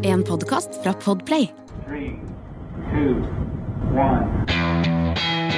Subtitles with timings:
[0.00, 1.50] En podkast fra Podplay.
[1.86, 2.18] Three,
[2.90, 3.14] two,
[3.94, 4.44] one.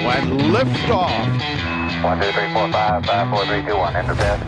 [0.04, 1.10] When liftoff.
[2.04, 3.96] One, two, three, four, five, five, four, three, two, one.
[3.96, 4.40] Enter bed.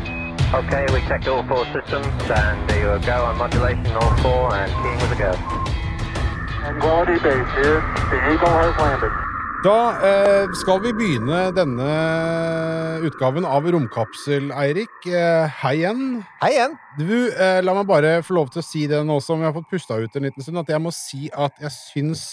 [0.54, 4.70] Okay, we checked all four systems, and there you go on modulation, all four, and
[4.82, 5.32] keying with a go.
[6.80, 7.80] Quality base here.
[8.10, 9.31] The Eagle has landed.
[9.62, 11.90] Da eh, skal vi begynne denne
[13.06, 14.90] utgaven av Romkapsel, Eirik.
[15.06, 16.00] Eh, hei igjen.
[16.40, 16.74] Hei igjen.
[16.98, 19.54] Du, eh, la meg bare få lov til å si det nå som vi har
[19.54, 22.24] fått pusta ut en liten stund, at jeg må si at jeg syns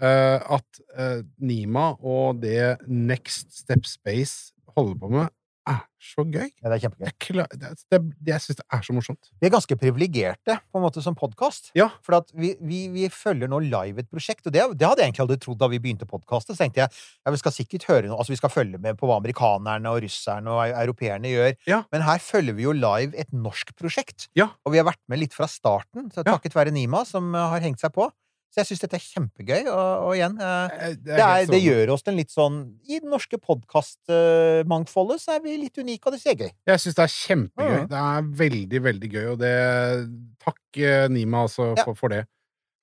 [0.00, 5.36] eh, at eh, Nima og det Next Step Space holder på med,
[5.68, 6.48] er så gøy.
[6.62, 7.06] Ja, det er kjempegøy.
[7.06, 9.30] Jeg, klar, det, det, jeg syns det er så morsomt.
[9.40, 11.70] Vi er ganske privilegerte på en måte som podkast.
[11.78, 11.88] Ja.
[12.04, 15.12] For at vi, vi, vi følger nå live et prosjekt, og det, det hadde jeg
[15.12, 16.56] egentlig aldri trodd da vi begynte podkastet.
[16.56, 19.10] Så tenkte jeg ja, vi skal sikkert høre noe, altså vi skal følge med på
[19.10, 21.54] hva amerikanerne og russerne og europeerne gjør.
[21.70, 21.82] Ja.
[21.94, 24.28] Men her følger vi jo live et norsk prosjekt.
[24.38, 24.50] Ja.
[24.66, 27.94] Og vi har vært med litt fra starten, takket være Nima, som har hengt seg
[27.94, 28.10] på.
[28.52, 29.62] Så jeg syns dette er kjempegøy.
[29.72, 32.98] Og, og igjen eh, Eh, det, er, det gjør oss til en litt sånn I
[33.00, 36.50] det norske podkastmangfoldet så er vi litt unike, og det ser gøy.
[36.68, 37.78] Jeg syns det er kjempegøy.
[37.82, 37.88] Mm.
[37.92, 39.54] Det er veldig, veldig gøy, og det
[40.42, 41.84] Takk, eh, Nima, altså, Ja.
[41.86, 42.24] for, for det.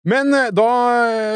[0.08, 0.66] Men eh, da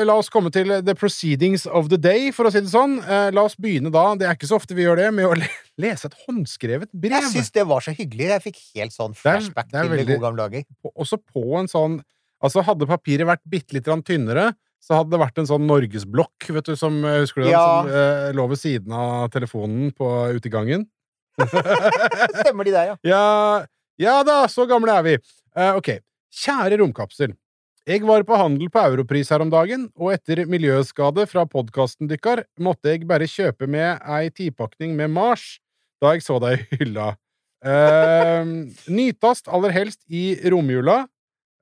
[0.08, 2.98] la oss komme til the proceedings of the day, for å si det sånn.
[3.36, 5.36] La oss begynne da, det er ikke så ofte vi gjør det, med å
[5.84, 7.20] lese et håndskrevet brev.
[7.20, 8.30] Jeg syns det var så hyggelig.
[8.32, 10.66] Jeg fikk helt sånn er- flashback det er til det veldig- gode gamle dager.
[10.96, 12.00] Også på en sånn
[12.44, 14.52] Altså, hadde papiret vært bitte litt tynnere,
[14.84, 17.54] så hadde det vært en sånn norgesblokk, vet du, som eh, Husker du den?
[17.56, 17.64] Ja.
[17.64, 20.84] Som eh, lå ved siden av telefonen på utegangen.
[22.42, 22.98] Stemmer de der, ja?
[23.08, 23.24] Ja,
[24.02, 25.16] ja da, så gamle er vi.
[25.56, 25.96] Eh, ok.
[26.44, 27.38] Kjære romkapsel.
[27.88, 32.46] Jeg var på handel på Europris her om dagen, og etter miljøskade fra podkasten dykkar,
[32.64, 35.58] måtte jeg bare kjøpe med ei tipakning med Mars
[36.04, 37.14] da jeg så deg i hylla.
[37.64, 38.44] Eh,
[39.00, 41.06] nytast aller helst i romjula,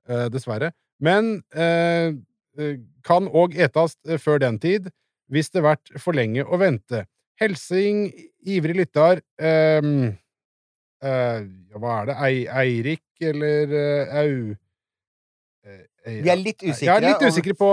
[0.06, 0.72] dessverre,
[1.02, 2.14] men eh,
[2.58, 4.90] eh, kan òg etast eh, før den tid,
[5.32, 7.06] hvis det vært for lenge å vente.
[7.40, 8.04] Helsing
[8.46, 10.12] ivrig lytter ehm,
[11.02, 11.38] eh,
[11.74, 12.16] Hva er det?
[12.26, 16.86] Ei, Eirik eller eh, Au eh, eh, Vi er litt usikre.
[16.86, 17.70] Jeg er litt usikre på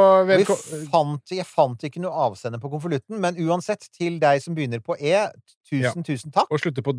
[0.90, 4.98] fant, jeg fant ikke noe avsender på konvolutten, men uansett, til deg som begynner på
[4.98, 5.28] E,
[5.70, 6.50] tusen, tusen takk.
[6.50, 6.96] Og slutter på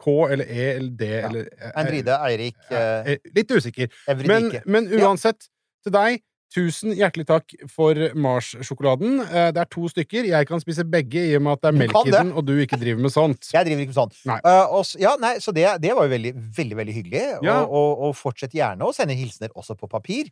[0.00, 1.28] K eller E eller D Ja.
[1.28, 3.88] eller eh, Endride, Eirik, eh, eh, eh, Litt usikker.
[4.26, 5.84] Men, men, uansett, Ja.
[5.84, 6.22] til deg
[6.54, 9.16] Tusen hjertelig takk for Mars-sjokoladen.
[9.24, 10.28] Eh, Det er to stykker.
[10.28, 12.52] Jeg kan spise begge i og med at det er melk i den, og du
[12.62, 13.48] ikke driver med sånt.
[13.56, 14.20] Jeg driver ikke med sånt.
[14.28, 14.38] Nei.
[14.44, 17.24] Uh, og, ja, nei, så det, det var jo veldig, veldig veldig hyggelig.
[17.42, 17.56] Ja.
[17.64, 20.30] Og, og, og fortsett gjerne å sende hilsener også på papir.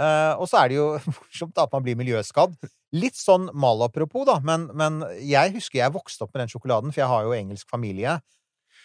[0.00, 0.88] Uh, og så er det jo
[1.20, 2.58] morsomt at man blir miljøskadd.
[2.98, 7.04] Litt sånn malapropos, da, men, men jeg husker jeg vokste opp med den sjokoladen, for
[7.04, 8.18] jeg har jo engelsk familie.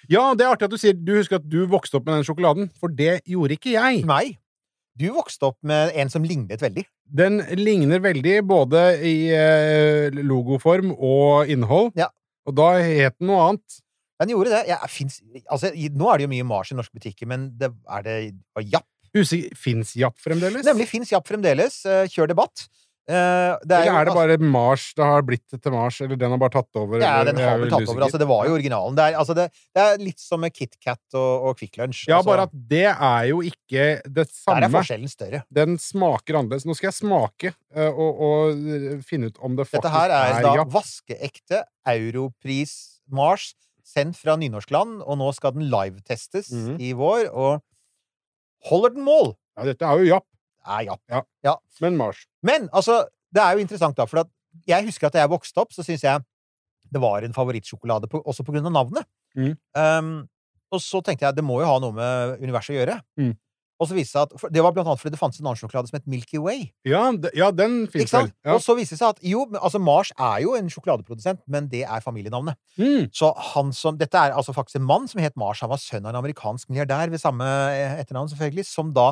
[0.09, 2.27] Ja, det er artig at du sier du husker at du vokste opp med den
[2.27, 4.03] sjokoladen, for det gjorde ikke jeg.
[4.07, 4.37] Nei.
[4.97, 6.85] Du vokste opp med en som lignet veldig.
[7.05, 12.07] Den ligner veldig både i eh, logoform og innhold, Ja.
[12.47, 13.81] og da het den noe annet.
[14.19, 14.63] Den gjorde det.
[14.71, 15.19] Jeg, finnes,
[15.51, 18.15] altså, i- nå er det jo mye Mars i norske butikker, men det, er det
[18.57, 18.87] og Japp?
[19.55, 20.65] Fins Japp fremdeles?
[20.65, 21.77] Nemlig fins Japp fremdeles.
[21.85, 22.67] Eh, kjør debatt.
[23.07, 26.29] Eh, det Eller er det altså- bare Mars det har blitt til Mars, eller den
[26.33, 26.99] har bare tatt over?
[26.99, 28.01] Ja, den har blitt tatt over.
[28.03, 28.95] Altså, det var jo originalen.
[28.97, 32.01] Det er, altså, det, det er litt som med KitKat og, og Kvikk Lunsj.
[32.09, 35.43] Ja, altså, bare at det er jo ikke det Der er forskjellen større.
[35.53, 36.65] Den smaker annerledes.
[36.67, 40.41] Nå skal jeg smake uh, og, og finne ut om det faktisk Dette her er
[40.43, 40.67] da ja.
[40.67, 42.75] vaskeekte Europris
[43.09, 43.53] Mars,
[43.87, 46.75] sendt fra nynorskland, og nå skal den live-testes Mhm.
[46.83, 47.61] i vår, og
[48.67, 49.31] holder den mål?
[49.57, 50.25] Ja, dette er jo Japp,
[50.67, 51.63] er Japp.
[51.81, 52.25] men Mars.
[52.45, 54.31] Men altså, det er jo interessant, da, for at
[54.67, 56.23] jeg husker at da jeg vokste opp, så syns jeg
[56.87, 59.07] det var en favorittsjokolade, på, også på grunn av navnet.
[59.35, 59.57] Mm.
[59.75, 60.13] Um,
[60.71, 62.95] og så tenkte jeg det må jo ha noe med universet å gjøre.
[63.19, 63.35] Mm.
[63.77, 65.59] Og så viste det seg at Det var blant annet fordi det fantes en annen
[65.59, 66.63] sjokolade som het Milky Way.
[66.87, 68.31] Ja, de, ja den Ikke vel.
[68.41, 68.55] Ja.
[68.55, 71.83] Og så viste det seg at jo, altså Mars er jo en sjokoladeprodusent, men det
[71.85, 72.57] er familienavnet.
[72.79, 73.07] Mm.
[73.15, 75.61] Så han som Dette er altså faktisk en mann som het Mars.
[75.61, 79.11] Han var sønn av en amerikansk milliardær ved samme eh, etternavn, selvfølgelig, som da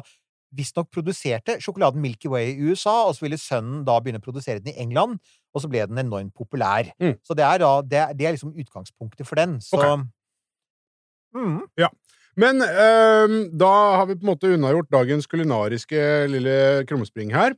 [0.56, 4.62] visstnok produserte sjokoladen Milky Way i USA, og så ville sønnen da begynne å produsere
[4.62, 5.20] den i England,
[5.56, 6.92] og så ble den enormt populær.
[7.02, 7.16] Mm.
[7.26, 9.58] Så det er da det det er liksom utgangspunktet for den.
[9.64, 10.03] Så okay.
[11.36, 11.62] mm,
[12.36, 16.02] Men ehm, da har vi på en måte unnagjort dagens kulinariske
[16.32, 16.58] lille
[16.90, 17.56] krumspring her.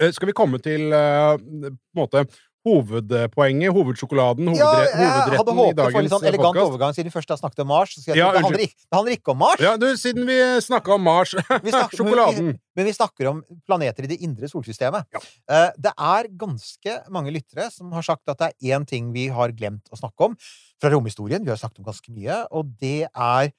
[0.00, 2.24] Eh, skal vi komme til eh, på en måte
[2.66, 6.68] hovedpoenget, hovedsjokoladen, Ja, hovedre jeg hadde hovedretten håpet for dagens litt sånn elegant podcast.
[6.68, 7.94] overgang, siden vi først har snakket om Mars.
[7.94, 9.62] Så skal jeg Ja, det, handler det handler ikke om Mars.
[9.64, 10.36] Ja, du, siden vi
[10.66, 12.50] snakka om Mars Vi snakker, Sjokoladen.
[12.50, 15.08] Men vi, men vi snakker om planeter i det indre solsystemet.
[15.16, 15.24] Ja.
[15.48, 19.28] Uh, det er ganske mange lyttere som har sagt at det er én ting vi
[19.32, 20.36] har glemt å snakke om
[20.80, 21.44] fra romhistorien.
[21.44, 23.52] Vi har snakket om ganske mye, og det er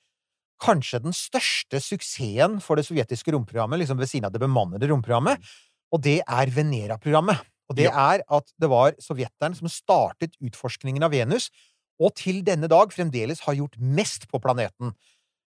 [0.61, 5.41] kanskje den største suksessen for det sovjetiske romprogrammet, liksom ved siden av det bemannede romprogrammet,
[5.91, 7.41] og det er Venera-programmet.
[7.71, 11.49] Og det er at det var sovjeteren som startet utforskningen av Venus,
[12.01, 14.93] og til denne dag fremdeles har gjort mest på planeten.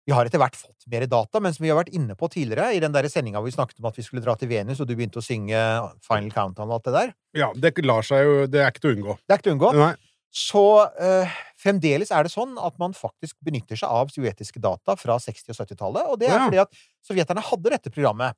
[0.04, 2.74] Vi har etter hvert fått mer data, men som vi har vært inne på tidligere,
[2.76, 4.92] i den sendinga hvor vi snakket om at vi skulle dra til Venus, og du
[4.94, 5.60] begynte å synge
[6.04, 8.92] Final Countdown og alt det der, Ja, det lar seg jo Det er ikke til
[8.92, 9.16] å unngå.
[9.24, 9.72] det er ikke til å unngå.
[9.80, 9.94] Nei.
[10.34, 15.16] Så øh, fremdeles er det sånn at man faktisk benytter seg av sovjetiske data fra
[15.22, 16.44] 60- og 70-tallet, og det er Ja.
[16.48, 18.34] fordi at sovjeterne hadde dette programmet.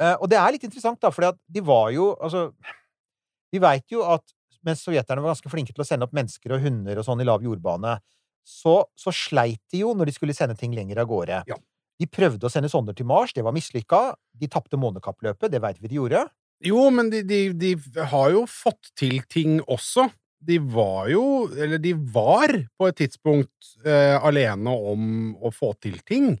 [0.00, 2.46] Uh, og det er litt interessant, da, fordi at de var jo Altså,
[3.52, 4.24] vi veit jo at
[4.66, 7.26] mens sovjeterne var ganske flinke til å sende opp mennesker og hunder og sånn i
[7.26, 7.96] lav jordbane,
[8.46, 11.42] så, så sleit de jo når de skulle sende ting lenger av gårde.
[11.48, 11.58] Ja.
[12.00, 14.14] De prøvde å sende sonder til Mars, det var mislykka.
[14.40, 16.24] De tapte månekappløpet, det veit vi de gjorde.
[16.64, 17.74] Jo, men de, de, de
[18.12, 20.08] har jo fått til ting også.
[20.40, 25.98] De var jo Eller de var på et tidspunkt eh, alene om å få til
[26.08, 26.32] ting.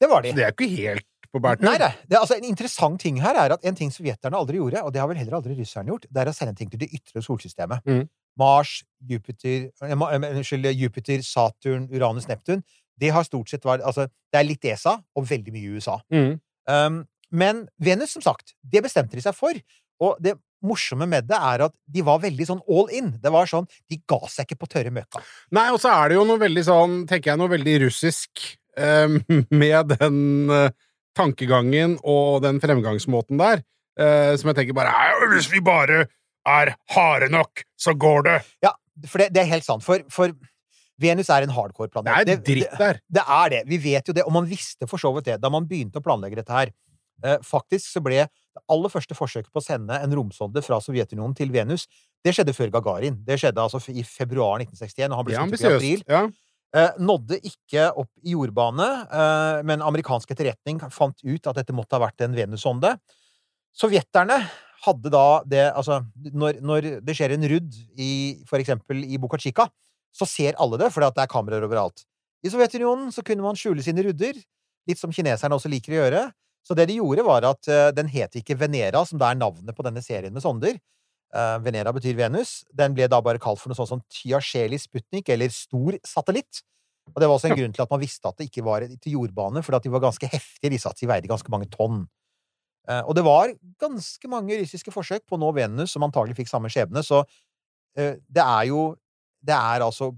[0.00, 0.32] Det var de.
[0.32, 1.66] Så det er jo ikke helt på bærtur.
[1.66, 1.90] Nei, nei.
[2.04, 5.00] Det, altså, en interessant ting her er at en ting sovjeterne aldri gjorde, og det
[5.02, 7.84] har vel heller aldri russerne gjort, det er å sende ting til det ytre solsystemet.
[7.88, 8.04] Mm.
[8.40, 12.64] Mars, Jupiter eh, eh, Unnskyld, Jupiter, Saturn, Uranus, Neptun.
[13.00, 15.98] Det har stort sett vært Altså, det er litt ESA, og veldig mye USA.
[16.12, 16.38] Mm.
[16.68, 17.02] Um,
[17.32, 19.56] men Venus, som sagt, det bestemte de seg for.
[20.02, 23.12] Og det morsomme med det er at de var veldig sånn all in.
[23.22, 25.22] Det var sånn, De ga seg ikke på tørre møkka.
[25.56, 28.44] Nei, og så er det jo noe veldig sånn, tenker jeg, noe veldig russisk
[28.78, 29.18] eh,
[29.62, 30.70] med den eh,
[31.18, 33.64] tankegangen og den fremgangsmåten der,
[33.98, 36.06] eh, som jeg tenker bare «Nei, Hvis vi bare
[36.48, 38.38] er harde nok, så går det!
[38.64, 38.72] Ja,
[39.06, 39.84] for det, det er helt sant.
[39.84, 40.32] For, for
[41.02, 43.00] Venus er en hardcore Det er dritt der.
[43.08, 43.62] Det er det.
[43.66, 46.04] Vi vet jo det, og man visste for så vidt det da man begynte å
[46.04, 46.72] planlegge dette her.
[47.22, 51.34] Eh, faktisk så ble det aller første forsøket på å sende en romsonde fra Sovjetunionen
[51.38, 51.86] til Venus,
[52.22, 53.16] det skjedde før Gagarin.
[53.26, 56.04] Det skjedde altså i februar 1961, og han ble Det skutt opp i april.
[56.10, 56.22] Ja.
[56.72, 61.98] Eh, nådde ikke opp i jordbane, eh, men amerikansk etterretning fant ut at dette måtte
[61.98, 62.94] ha vært en Venus-sonde.
[63.76, 64.38] Sovjeterne
[64.86, 66.00] hadde da det Altså,
[66.32, 68.12] når, når det skjer en rudd i
[68.48, 69.68] for eksempel i Buca Chica,
[70.16, 72.04] så ser alle det, fordi det er kameraer overalt.
[72.42, 74.40] I Sovjetunionen så kunne man skjule sine rudder,
[74.88, 76.24] litt som kineserne også liker å gjøre.
[76.66, 79.76] Så det de gjorde, var at eh, den het ikke Venera, som da er navnet
[79.76, 80.80] på denne serien med sonder.
[81.32, 82.60] Eh, Venera betyr Venus.
[82.76, 86.60] Den ble da bare kalt for noe sånt som Tyasheli Sputnik, eller stor satellitt.
[87.12, 89.16] Og det var også en grunn til at man visste at det ikke var til
[89.16, 92.04] jordbane, fordi at de var ganske heftige, disse at de veide ganske mange tonn.
[92.88, 96.52] Eh, Og det var ganske mange russiske forsøk på å nå Venus som antagelig fikk
[96.52, 97.24] samme skjebne, så
[97.96, 98.92] eh, det er jo
[99.42, 100.12] Det er altså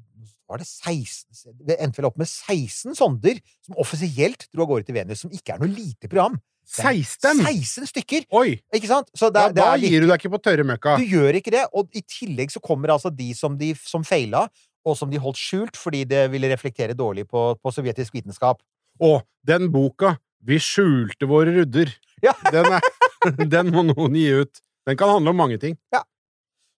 [0.47, 4.87] var det 16 Det endte vel opp med 16 sonder som offisielt dro av gårde
[4.91, 6.37] til Venus, som ikke er noe lite program.
[6.65, 7.43] Det er 16!
[7.45, 8.25] 16 stykker!
[8.35, 8.57] Oi!
[8.75, 9.11] Ikke sant?
[9.17, 10.97] Så det, Ja, det da gir du deg ikke på tørre møkka.
[10.99, 14.47] du gjør ikke det, og i tillegg så kommer altså de som, de, som feila,
[14.85, 18.63] og som de holdt skjult fordi det ville reflektere dårlig på, på sovjetisk vitenskap.
[19.01, 22.33] Og den boka 'Vi skjulte våre rudder', Ja.
[22.53, 22.81] den, er,
[23.55, 24.61] den må noen gi ut.
[24.87, 25.77] Den kan handle om mange ting.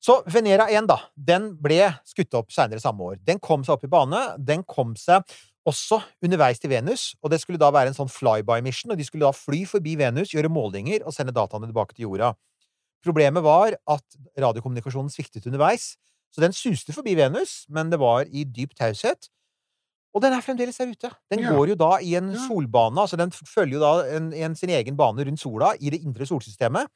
[0.02, 3.16] Så Venera 1, da, den ble skutt opp seinere samme år.
[3.26, 4.20] Den kom seg opp i bane.
[4.38, 5.24] Den kom seg
[5.66, 9.26] også underveis til Venus, og det skulle da være en sånn flyby-mission, og de skulle
[9.26, 12.32] da fly forbi Venus, gjøre målinger og sende dataene tilbake til jorda.
[13.04, 15.96] Problemet var at radiokommunikasjonen sviktet underveis,
[16.34, 19.28] så den suste forbi Venus, men det var i dyp taushet.
[20.16, 21.10] Og den er fremdeles der ute.
[21.30, 21.50] Den Ja.
[21.52, 22.46] går jo da i en Ja.
[22.48, 26.00] solbane, altså den følger jo da en, en sin egen bane rundt sola i det
[26.02, 26.86] indre solsystemet.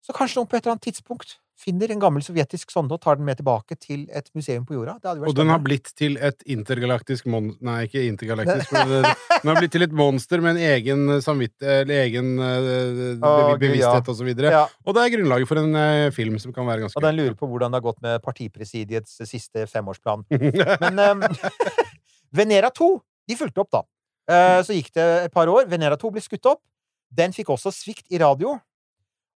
[0.00, 3.18] Så kanskje noen på et eller annet tidspunkt finner en gammel sovjetisk sonde og tar
[3.18, 4.94] den med tilbake til et museum på jorda.
[5.28, 7.50] Og den har blitt til et intergalaktisk mon...
[7.64, 8.72] Nei, ikke intergalaktisk.
[9.40, 14.18] Den har blitt til et monster med en egen samvittighet Eller egen eh, bevissthet og
[14.18, 14.50] så videre.
[14.52, 17.16] Ja, Og det er grunnlaget for en eh, film som kan være ganske og den
[17.16, 20.26] lurer på hvordan det har gått med partipresidiets siste femårsplan.
[20.84, 21.24] Men um,
[22.36, 22.90] Venera 2,
[23.28, 23.84] de fulgte opp, da.
[24.30, 25.64] Uh, så gikk det et par år.
[25.70, 26.60] Venera 2 ble skutt opp.
[27.10, 28.58] Den fikk også svikt i radio.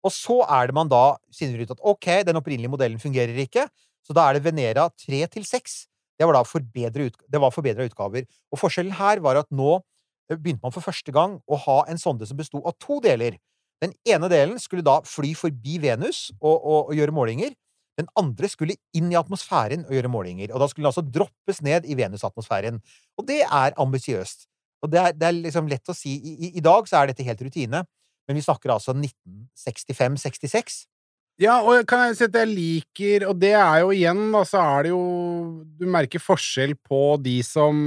[0.03, 3.69] Og så er det man da finner ut at ok, den opprinnelige modellen fungerer ikke,
[4.03, 5.79] så da er det Venera 3 til 6.
[6.19, 8.27] Det var da forbedra utgaver.
[8.53, 12.01] Og forskjellen her var at nå eh, begynte man for første gang å ha en
[12.03, 13.39] sonde som besto av to deler.
[13.83, 17.55] Den ene delen skulle da fly forbi Venus og, og, og gjøre målinger.
[17.99, 20.53] Den andre skulle inn i atmosfæren og gjøre målinger.
[20.53, 22.79] Og da skulle den altså droppes ned i Venus-atmosfæren.
[23.19, 24.47] Og det er ambisiøst.
[24.83, 27.11] Og det er, det er liksom lett å si i, i, I dag så er
[27.11, 27.85] dette helt rutine,
[28.33, 30.87] men vi snakker altså 1965-66.
[31.41, 34.61] Ja, og kan jeg si at jeg liker Og det er jo igjen, da, så
[34.61, 35.05] er det jo
[35.81, 37.79] Du merker forskjell på de som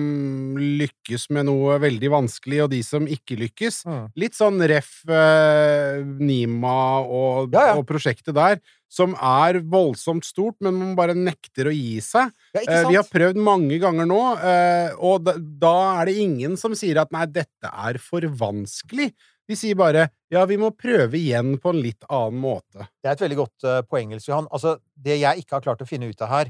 [0.57, 3.83] lykkes med noe veldig vanskelig, og de som ikke lykkes.
[3.85, 4.01] Mm.
[4.17, 6.73] Litt sånn ref eh, Nima
[7.05, 7.77] og, Ja, ja.
[7.77, 8.57] og prosjektet der,
[8.91, 12.33] som er voldsomt stort, men man bare nekter å gi seg.
[12.55, 16.55] Ja, Eh, vi har prøvd mange ganger nå, eh, og da, da er det ingen
[16.59, 19.11] som sier at nei, dette er for vanskelig.
[19.45, 22.87] De sier bare ja, vi må prøve igjen på en litt annen måte.
[22.99, 24.49] Det er et veldig godt uh, poeng, Nils Johan.
[24.53, 26.49] Altså, det jeg ikke har klart å finne ut av her,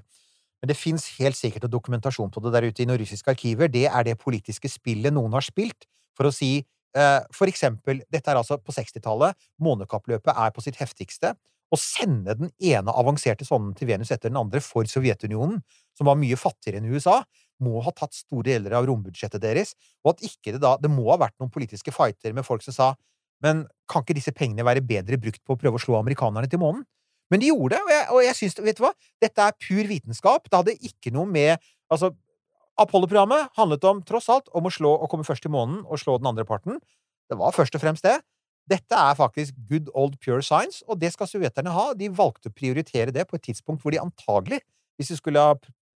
[0.62, 3.86] men det fins helt sikkert dokumentasjon på det der ute i noen russiske arkiver, det
[3.90, 5.86] er det politiske spillet noen har spilt
[6.16, 6.58] for å si
[6.98, 11.36] uh, For eksempel, dette er altså på 60-tallet, månekappløpet er på sitt heftigste.
[11.74, 15.62] Å sende den ene avanserte sonden til Venus etter den andre for Sovjetunionen,
[15.98, 17.22] som var mye fattigere enn USA,
[17.64, 21.08] må ha tatt store deler av rombudsjettet deres, og at ikke det da Det må
[21.10, 22.90] ha vært noen politiske fighter med folk som sa
[23.44, 26.62] men kan ikke disse pengene være bedre brukt på å prøve å slå amerikanerne til
[26.62, 26.86] månen?
[27.34, 28.92] Men de gjorde det, og jeg, og jeg synes, Vet du hva?
[29.24, 30.46] Dette er pur vitenskap.
[30.50, 31.58] Det hadde ikke noe med
[31.94, 32.10] Altså,
[32.82, 36.16] Apollo-programmet handlet om, tross alt, om å slå og komme først til månen og slå
[36.18, 36.80] den andre parten.
[37.30, 38.16] Det var først og fremst det.
[38.70, 41.94] Dette er faktisk good old pure science, og det skal sovjeterne ha.
[41.98, 44.60] De valgte å prioritere det på et tidspunkt hvor de antagelig,
[44.98, 45.54] hvis de skulle ha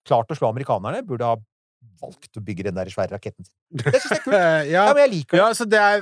[0.07, 1.35] klart å slå amerikanerne, burde ha
[1.99, 3.55] valgt å bygge den der svære raketten sin.
[3.73, 4.35] Det syns jeg er kult.
[4.37, 5.41] Eh, ja, Ja, men jeg liker det.
[5.43, 5.95] ja, så det, er,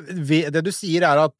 [0.53, 1.35] det du sier, er at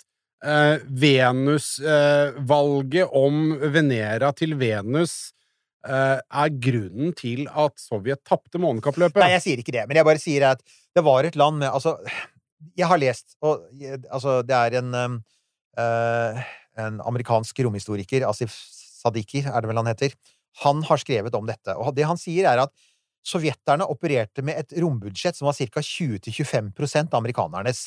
[0.46, 3.34] uh, Venus-valget om
[3.74, 5.14] Venera til Venus
[5.88, 9.20] eh, er grunnen til at Sovjet tapte månekappløpet.
[9.22, 10.60] Nei, jeg sier ikke det, men jeg bare sier at
[10.98, 11.92] det var et land med Altså,
[12.78, 13.68] jeg har lest og
[14.10, 16.46] Altså, det er en eh,
[16.78, 20.14] En amerikansk romhistoriker, Asif Sadiki, er det vel han heter,
[20.62, 22.74] han har skrevet om dette, og det han sier, er at
[23.28, 25.82] sovjeterne opererte med et rombudsjett som var ca.
[25.82, 26.70] 20-25
[27.02, 27.82] av amerikanernes.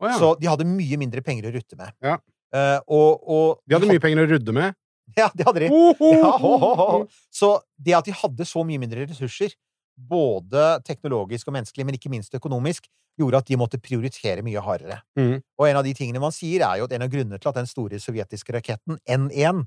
[0.00, 0.16] Oh, ja.
[0.20, 1.92] Så de hadde mye mindre penger å rutte med.
[2.04, 2.18] Ja.
[2.54, 4.76] Uh, og, og De hadde mye penger å rudde med.
[5.16, 5.70] Ja, det hadde de.
[5.70, 7.00] Ja, ho, ho, ho.
[7.32, 9.54] Så det at de hadde så mye mindre ressurser,
[9.96, 14.98] både teknologisk og menneskelig, men ikke minst økonomisk, gjorde at de måtte prioritere mye hardere.
[15.16, 15.38] Mm.
[15.56, 17.56] Og en av de tingene man sier, er jo at en av grunnene til at
[17.56, 19.64] den store sovjetiske raketten N1,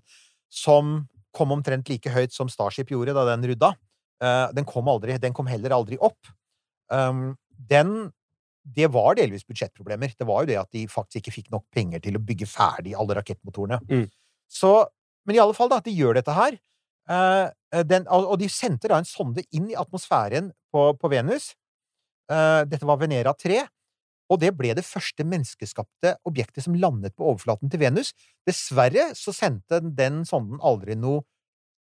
[0.54, 1.00] som
[1.36, 3.74] kom omtrent like høyt som Starship gjorde da den rudda,
[4.22, 6.30] eh, den kom aldri, den kom heller aldri opp.
[6.94, 8.12] Um, den
[8.70, 10.14] det var delvis budsjettproblemer.
[10.18, 12.94] Det var jo det at de faktisk ikke fikk nok penger til å bygge ferdig
[12.94, 13.80] alle rakettmotorene.
[13.90, 14.04] Mm.
[14.52, 14.74] Så,
[15.26, 16.60] men i alle fall, da, at de gjør dette her.
[17.10, 21.52] Eh, den, og de sendte da en sonde inn i atmosfæren på, på Venus.
[22.30, 23.64] Eh, dette var Venera 3.
[24.30, 28.14] Og det ble det første menneskeskapte objektet som landet på overflaten til Venus.
[28.46, 31.26] Dessverre så sendte den sonden aldri noe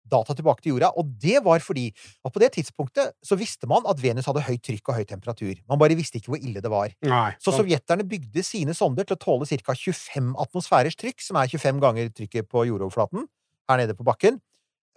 [0.09, 1.89] data tilbake til jorda, og det var fordi
[2.25, 5.53] at på det tidspunktet så visste man at Venus hadde høyt trykk og høy temperatur.
[5.69, 6.95] Man bare visste ikke hvor ille det var.
[7.05, 7.27] Nei.
[7.37, 9.75] Så sovjeterne bygde sine sonder til å tåle ca.
[9.77, 13.29] 25 atmosfærers trykk, som er 25 ganger trykket på jordoverflaten,
[13.69, 14.41] her nede på bakken.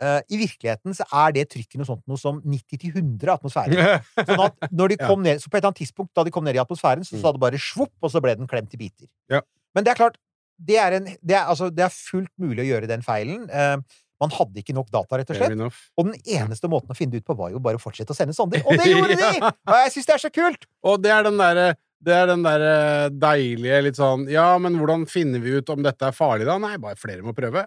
[0.03, 4.03] Eh, I virkeligheten så er det trykket noe sånt noe som 90-100 atmosfærer.
[4.29, 6.45] Sånn at når de kom ned, så på et eller annet tidspunkt da de kom
[6.49, 7.23] ned i atmosfæren, så Mm.
[7.23, 9.07] sa det bare svopp, og så ble den klemt i biter.
[9.31, 9.43] Ja.
[9.77, 10.17] Men det er klart,
[10.63, 13.47] det er, en, det, er, altså, det er fullt mulig å gjøre den feilen.
[13.51, 13.77] Eh,
[14.23, 15.79] man hadde ikke nok data, rett og slett.
[15.99, 18.19] Og den eneste måten å finne det ut på, var jo bare å fortsette å
[18.19, 18.63] sende sonder.
[18.69, 19.41] Og det gjorde de!
[19.43, 20.67] Og jeg syns det er så kult!
[20.87, 24.75] Og det er den derre det er den der eh, deilige litt sånn Ja, men
[24.75, 26.57] hvordan finner vi ut om dette er farlig, da?
[26.59, 27.63] Nei, bare flere må prøve.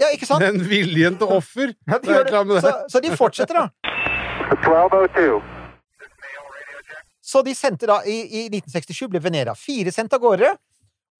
[0.00, 0.42] Ja, ikke sant?
[0.44, 1.74] Den viljen til offer.
[1.90, 2.60] Ja, de gjør det.
[2.64, 3.96] Så, så de fortsetter, da.
[4.56, 5.40] 1202.
[7.30, 10.54] Så de sendte da I, i 1967 ble Venera 4 sendt av gårde.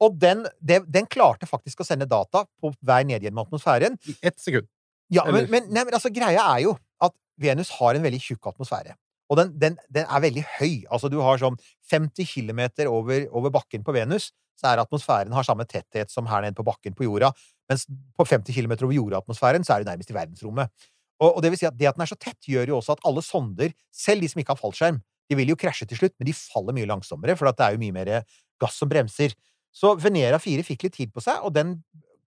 [0.01, 3.99] Og den, de, den klarte faktisk å sende data på vei ned gjennom atmosfæren.
[4.09, 4.67] I ett sekund.
[5.13, 8.53] Ja, men, men, nei, men altså, greia er jo at Venus har en veldig tjukk
[8.53, 8.97] atmosfære.
[9.31, 10.87] Og den, den, den er veldig høy.
[10.91, 11.59] Altså, du har sånn
[11.91, 16.45] 50 km over, over bakken på Venus, så er atmosfæren har samme tetthet som her
[16.45, 17.31] nede på bakken på jorda.
[17.71, 17.87] Mens
[18.19, 20.73] på 50 km over jordatmosfæren, så er du nærmest i verdensrommet.
[21.21, 22.97] Og, og det vil si at det at den er så tett, gjør jo også
[22.97, 25.01] at alle sonder, selv de som ikke har fallskjerm,
[25.31, 27.83] de vil jo krasje til slutt, men de faller mye langsommere, for det er jo
[27.85, 28.13] mye mer
[28.61, 29.37] gass som bremser.
[29.71, 31.77] Så Venera 4 fikk litt tid på seg, og den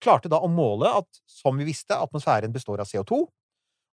[0.04, 3.20] klarte da å måle at, som vi visste, atmosfæren består av CO2.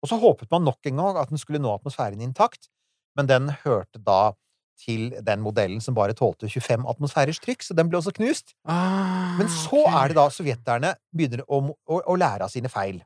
[0.00, 2.70] Og så håpet man nok en gang at den skulle nå atmosfæren intakt,
[3.18, 4.32] men den hørte da
[4.80, 8.54] til den modellen som bare tålte 25 atmosfærers trykk, så den ble også knust.
[8.64, 13.02] Ah, Men så er det da sovjeterne begynner å, å, å lære av sine feil.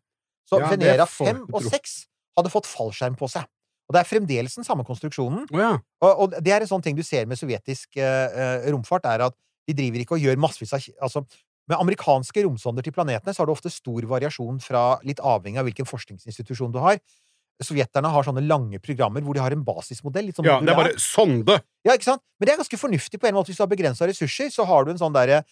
[0.49, 1.97] Så Ja, Venera 5 og 6
[2.39, 3.49] hadde fått fallskjerm på seg.
[3.89, 5.49] Og det er fremdeles den samme konstruksjonen.
[5.53, 5.73] Oh, ja.
[6.05, 9.27] Og, og det er en sånn ting du ser med sovjetisk eh, eh, romfart, er
[9.27, 9.37] at
[9.69, 11.25] de driver ikke og gjør massevis av Altså,
[11.69, 15.69] med amerikanske romsonder til planetene så har du ofte stor variasjon fra litt avhengig av
[15.69, 16.99] hvilken forskningsinstitusjon du har.
[17.63, 20.33] Sovjeterne har sånne lange programmer hvor de har en basismodell.
[20.35, 21.61] Sånn ja, det er bare sonde!
[21.87, 22.25] Ja, ikke sant?
[22.39, 23.53] Men det er ganske fornuftig på en måte.
[23.53, 25.45] Hvis du har begrensa ressurser, så har du en sånn derre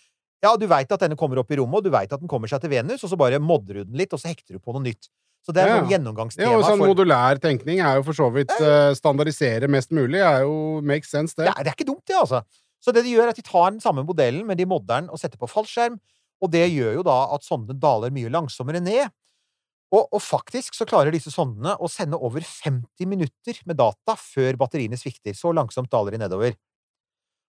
[0.43, 2.51] Ja, du veit at denne kommer opp i rommet, og du veit at den kommer
[2.51, 4.75] seg til Venus, og så bare modder du den litt, og så hekter du på
[4.75, 5.07] noe nytt.
[5.47, 8.19] Så det er Ja, sånn gjennomgangstema Ja, og sånn for modulær tenkning er jo for
[8.19, 11.47] så vidt uh, standardisere mest mulig, er jo makes sense, det.
[11.47, 12.43] er, det er ikke dumt, det, altså.
[12.83, 15.11] Så det de gjør, er at de tar den samme modellen, men de modder den
[15.15, 16.01] og setter på fallskjerm.
[16.43, 19.11] Og det gjør jo da at sondene daler mye langsommere ned.
[19.93, 24.57] Og, og faktisk så klarer disse sondene å sende over 50 minutter med data før
[24.61, 25.37] batteriene svikter.
[25.37, 26.57] Så langsomt daler de nedover.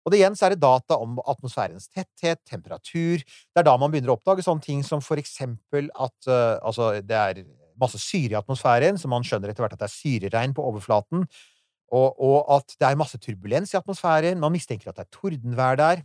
[0.02, 3.92] Og det igjen så er det data om atmosfærens tetthet, temperatur Det er da man
[3.94, 7.44] begynner å oppdage sånne ting som for eksempel at uh, altså, det er
[7.82, 11.28] masse syre i atmosfæren, så man skjønner etter hvert at det er syreregn på overflaten.
[11.92, 14.40] Og, og at det er masse turbulens i atmosfæren.
[14.42, 16.04] Man mistenker at det er tordenvær der.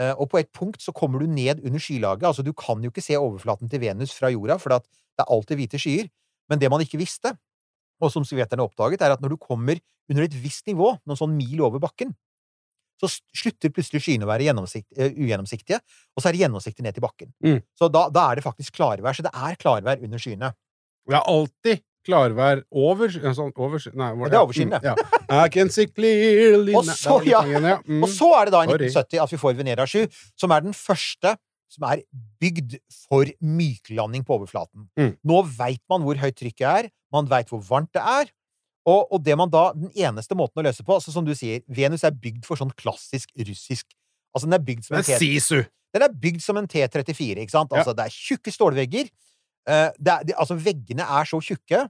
[0.00, 2.24] Eh, og på et punkt så kommer du ned under skylaget.
[2.28, 4.80] Altså, du kan jo ikke se overflaten til Venus fra jorda, for det
[5.20, 6.10] er alltid hvite skyer.
[6.50, 7.34] Men det man ikke visste,
[8.02, 9.78] og som sovjeterne oppdaget, er at når du kommer
[10.10, 12.14] under et visst nivå, noen sånn mil over bakken,
[13.02, 15.80] så slutter plutselig skyene å være eh, ugjennomsiktige,
[16.14, 17.32] og så er det gjennomsiktig ned til bakken.
[17.42, 17.62] Mm.
[17.78, 19.16] Så da, da er det faktisk klarvær.
[19.16, 20.52] Så det er klarvær under skyene.
[21.08, 24.58] Det er alltid klarvær over sånn, over, Nei, Ja, det er over.
[24.58, 24.94] Mm, Ja.
[25.46, 27.40] I can see clearly Og så, ja.
[27.46, 27.78] ja.
[27.86, 28.02] Mm.
[28.02, 30.06] Og så er det da i 1970 at vi får Venera 7,
[30.36, 31.36] som er den første
[31.72, 32.02] som er
[32.42, 32.74] bygd
[33.08, 34.90] for myklanding på overflaten.
[34.98, 35.14] Mm.
[35.24, 38.28] Nå veit man hvor høyt trykket er, man veit hvor varmt det er,
[38.84, 41.60] og, og det man da, den eneste måten å løse på altså Som du sier,
[41.70, 43.86] Venus er bygd for sånn klassisk russisk
[44.34, 45.60] Altså, den er bygd som en T- Sisu!
[45.92, 47.70] den er bygd som en T34, ikke sant?
[47.76, 49.10] Altså, det er tjukke stålvegger.
[49.68, 51.86] Eh, det det, altså, veggene er så tjukke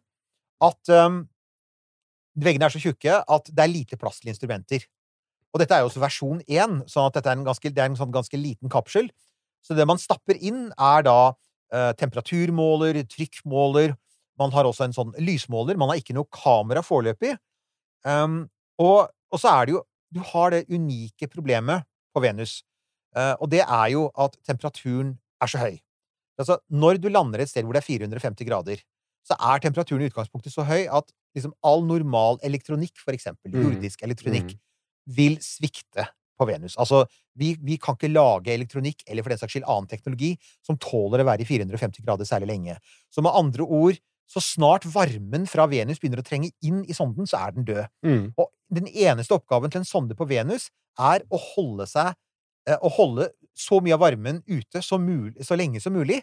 [0.62, 1.22] at um,
[2.32, 4.86] Veggene er så tjukke at det er lite plass til instrumenter.
[5.52, 7.90] Og dette er jo også versjon 1, sånn at dette er en ganske, det er
[7.90, 9.10] en sånn ganske liten kapsel.
[9.60, 13.96] Så det man stapper inn, er da eh, temperaturmåler, trykkmåler
[14.40, 15.76] Man har også en sånn lysmåler.
[15.76, 17.34] Man har ikke noe kamera foreløpig.
[18.08, 18.46] Um,
[18.80, 21.84] og, og så er det jo Du har det unike problemet
[22.16, 22.62] på Venus.
[23.16, 25.76] uh, og det er jo at temperaturen er så høy.
[26.42, 28.82] Altså, når du lander et sted hvor det er 450 grader,
[29.26, 33.62] så er temperaturen i utgangspunktet så høy at liksom all normal elektronikk, for eksempel Mm.
[33.68, 34.56] jordisk elektronikk,
[35.06, 36.08] vil svikte
[36.38, 36.74] på Venus.
[36.76, 37.04] Altså,
[37.38, 40.32] vi, vi kan ikke lage elektronikk, eller for den saks skyld annen teknologi,
[40.66, 42.76] som tåler å være i 450 grader særlig lenge.
[43.14, 47.26] Så med andre ord, så snart varmen fra Venus begynner å trenge inn i sonden,
[47.28, 47.86] så er den død.
[48.04, 48.32] Mm.
[48.40, 52.14] Og den eneste oppgaven til en sonde på Venus er å holde seg
[52.68, 56.22] eh, Å holde så mye av varmen ute så, mul så lenge som mulig.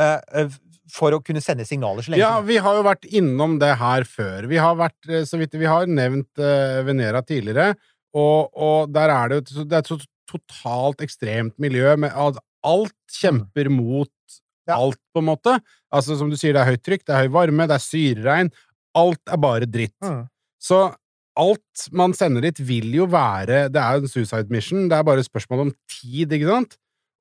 [0.00, 0.58] Eh, eh,
[0.90, 4.06] for å kunne sende signaler så lenge Ja, vi har jo vært innom det her
[4.08, 4.48] før.
[4.50, 6.40] Vi har vært, eh, så vidt vi har nevnt
[6.86, 7.74] Venera tidligere,
[8.16, 12.96] og, og der er det det er et så totalt ekstremt miljø med at alt
[13.10, 14.10] kjemper mot
[14.70, 15.56] alt, på en måte.
[15.90, 18.50] Altså, som du sier, det er høyt trykk, det er høy varme, det er syreregn.
[18.98, 19.96] Alt er bare dritt.
[20.04, 20.24] Mm.
[20.62, 20.82] Så
[21.40, 25.06] alt man sender dit, vil jo være Det er jo en suicide mission, det er
[25.06, 26.76] bare et spørsmål om tid, ikke sant?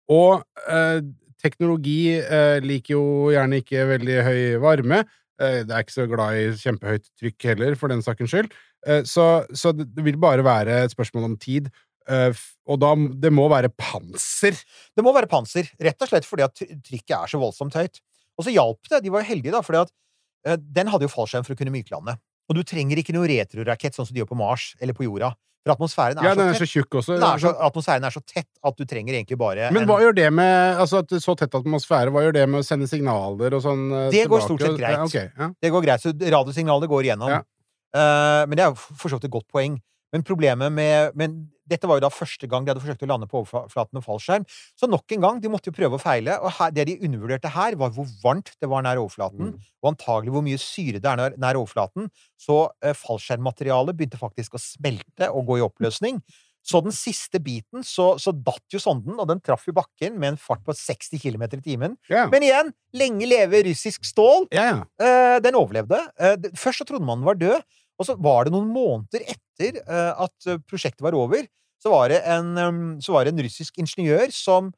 [0.09, 1.01] Og eh,
[1.41, 5.03] teknologi eh, liker jo gjerne ikke veldig høy varme.
[5.39, 8.51] Eh, det er ikke så glad i kjempehøyt trykk heller, for den sakens skyld.
[8.87, 11.71] Eh, så, så det vil bare være et spørsmål om tid.
[12.09, 12.87] Og da
[13.21, 14.55] Det må være panser.
[14.97, 17.99] Det må være panser, rett og slett fordi at trykket er så voldsomt høyt.
[18.39, 19.03] Og så hjalp det.
[19.05, 22.15] De var jo heldige, da, fordi at den hadde jo fallskjerm for å kunne myklande.
[22.49, 25.35] Og du trenger ikke noe retrorakett sånn som de gjør på Mars eller på jorda.
[25.67, 27.17] For atmosfæren er, Ja, den er så så tjukk også.
[27.19, 30.15] Er så, atmosfæren er så tett at du trenger egentlig bare Men en hva gjør
[30.15, 33.61] det med altså at så tett atmosfære, hva gjør det med å sende signaler og
[33.65, 33.83] sånn?
[33.91, 35.03] eh, Det går stort sett greit.
[35.03, 35.49] ok, ja.
[35.61, 37.29] Det går greit, så radiosignalet går igjennom.
[37.35, 37.43] Ja.
[37.89, 39.79] Uh, men det er for så vidt et godt poeng.
[40.13, 43.29] Men problemet med Men dette var jo da første gang de hadde forsøkt å lande
[43.29, 44.47] på overflaten med fallskjerm.
[44.79, 46.39] Så nok en gang, de måtte jo prøve og feile.
[46.43, 49.53] Og her, det de undervurderte her, var hvor varmt det var nær overflaten.
[49.53, 49.71] Mm.
[49.83, 52.11] Og antagelig hvor mye syre det er nær, nær overflaten.
[52.39, 56.21] Så eh, fallskjermmaterialet begynte faktisk å smelte og gå i oppløsning.
[56.65, 60.33] Så den siste biten, så, så datt jo sonden, og den traff jo bakken med
[60.33, 61.95] en fart på 60 km i timen.
[62.11, 62.27] Yeah.
[62.31, 64.49] Men igjen, lenge leve russisk stål!
[64.53, 64.83] ja.
[64.99, 66.01] Eh, den overlevde.
[66.19, 67.63] Eh, først så trodde man den var død,
[67.99, 71.47] og så var det noen måneder etter eh, at eh, prosjektet var over,
[71.79, 74.71] så var det en, så var det en russisk ingeniør som,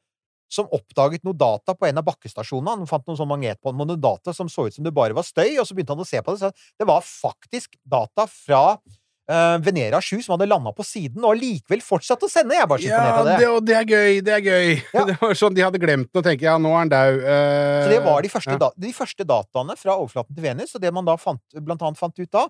[0.53, 2.83] som oppdaget noe data på en av bakkestasjonene.
[2.83, 5.25] Han fant noen sånn magnetbånd med noen data som så ut som det bare var
[5.25, 6.43] støy, og så begynte han å se på det.
[6.43, 8.61] Så det var faktisk data fra
[9.31, 12.57] eh, Venera 7 som hadde landa på siden, og allikevel fortsatt å sende.
[12.59, 13.37] Jeg bare så ned Ja, av det.
[13.39, 14.69] det, og det er gøy, det er gøy.
[14.93, 15.05] Ja.
[15.11, 17.21] Det var sånn De hadde glemt den og tenker ja, nå er han daud.
[17.23, 18.61] Uh, Så det var de første, ja.
[18.65, 21.99] da, de første dataene fra overflaten til Venus, og det man da fant, blant annet
[22.01, 22.45] fant ut da,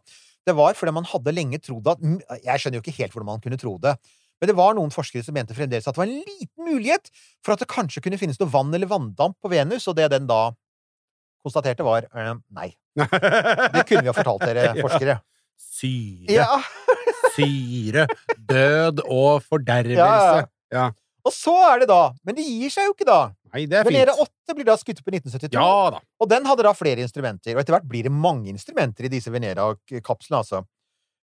[0.50, 2.02] det var fordi man hadde lenge trodd at
[2.42, 3.94] Jeg skjønner jo ikke helt hvordan man kunne tro det.
[4.42, 7.12] Men det var noen forskere som mente fremdeles at det var en liten mulighet
[7.46, 10.26] for at det kanskje kunne finnes noe vann eller vanndamp på Venus, og det den
[10.30, 10.48] da
[11.46, 12.72] konstaterte, var eh, nei.
[13.76, 15.20] Det kunne vi ha fortalt dere, forskere.
[15.62, 16.60] Syre, Ja,
[17.36, 20.50] syre, død og fordervelse.
[20.74, 20.90] Ja.
[21.26, 23.22] Og så er det da Men de gir seg jo ikke, da.
[23.52, 25.58] Nei, det er Venera Venere 8 blir da skutt på 1972.
[25.58, 26.00] Ja da.
[26.22, 29.34] Og den hadde da flere instrumenter, og etter hvert blir det mange instrumenter i disse
[29.34, 30.64] Venera-kapslene, altså.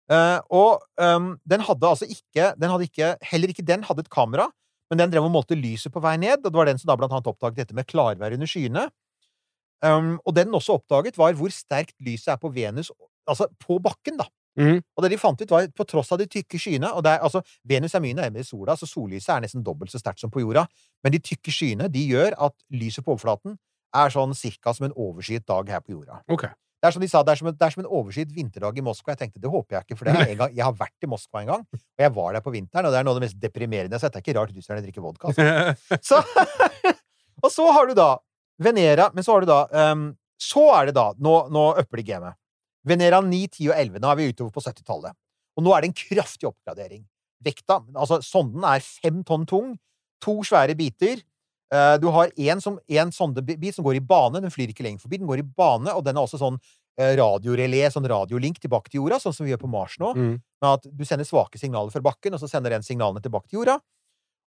[0.09, 4.09] Uh, og um, den hadde altså ikke, den hadde ikke Heller ikke den hadde et
[4.09, 4.47] kamera,
[4.89, 6.97] men den drev og målte lyset på vei ned, og det var den som da
[6.97, 8.87] blant annet oppdaget dette med klarvær under skyene.
[9.85, 12.91] Um, og det den også oppdaget, var hvor sterkt lyset er på Venus,
[13.29, 14.29] altså på bakken, da.
[14.59, 14.81] Mm.
[14.83, 17.21] Og det de fant ut, var på tross av de tykke skyene og det er,
[17.23, 20.43] altså, Venus er mye nærmere sola, så sollyset er nesten dobbelt så sterkt som på
[20.43, 20.67] jorda.
[21.05, 23.55] Men de tykke skyene de gjør at lyset på overflaten
[23.97, 26.19] er sånn cirka som en overskyet dag her på jorda.
[26.29, 26.51] Okay.
[26.79, 28.77] Det er som de sa, det er som en, det er som en overskyet vinterdag
[28.79, 29.15] i Moskva.
[29.15, 31.43] Jeg tenkte det håper jeg ikke, for det en gang, jeg har vært i Moskva
[31.43, 33.41] en gang, og jeg var der på vinteren, og det er noe av det mest
[33.43, 34.15] deprimerende sett.
[34.15, 35.33] Det er ikke rart russerne drikker vodka.
[35.33, 35.99] altså.
[36.11, 36.23] Så,
[37.45, 38.13] og så har du da
[38.63, 39.59] Venera, men så har du da
[39.93, 40.09] um,
[40.43, 42.39] Så er det da Nå, nå upper de gamet.
[42.87, 44.03] Venera 9, 10 og 11.
[44.03, 45.17] Nå er vi utover på 70-tallet.
[45.59, 47.03] Og nå er det en kraftig oppgradering.
[47.45, 49.75] Vekta Altså, sonden er fem tonn tung.
[50.25, 51.23] To svære biter.
[51.75, 54.43] Eh, du har en, sondebit som går i bane.
[54.43, 55.21] Den flyr ikke lenger forbi.
[55.21, 56.59] Den går i bane, og den er også sånn
[56.99, 60.15] eh, radiorelé, sånn radiolink tilbake til jorda, sånn som vi gjør på Mars nå.
[60.17, 60.35] Mm.
[60.67, 63.79] At du sender svake signaler fra bakken, og så sender den signalene tilbake til jorda.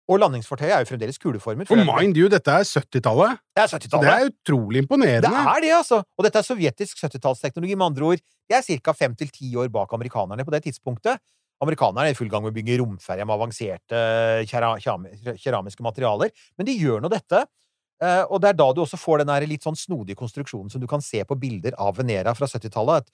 [0.08, 1.68] Og landingsfartøyet er jo fremdeles kuleformet.
[1.68, 3.40] for mind you, dette er 70-tallet.
[3.52, 4.06] Det er 70-tallet.
[4.06, 5.28] Det er utrolig imponerende.
[5.28, 5.98] Det er det, altså!
[6.16, 7.76] Og dette er sovjetisk 70-tallsteknologi.
[7.76, 8.94] Med andre ord, de er ca.
[8.96, 11.20] fem til ti år bak amerikanerne på det tidspunktet.
[11.60, 14.00] Amerikanerne er i full gang med å bygge romferje med avanserte
[14.48, 16.32] keramiske materialer.
[16.56, 17.44] Men de gjør nå dette.
[18.00, 20.86] eh, Og det er da du også får den litt sånn snodige konstruksjonen som du
[20.86, 23.04] kan se på bilder av Venera fra 70-tallet.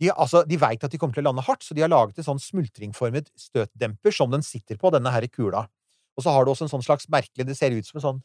[0.00, 2.18] De, altså, de veit at de kommer til å lande hardt, så de har laget
[2.18, 5.68] en sånn smultringformet støtdemper som den sitter på, denne her kula.
[6.14, 8.20] Og så har du også en sånn slags merkelig Det ser ut som en sånn,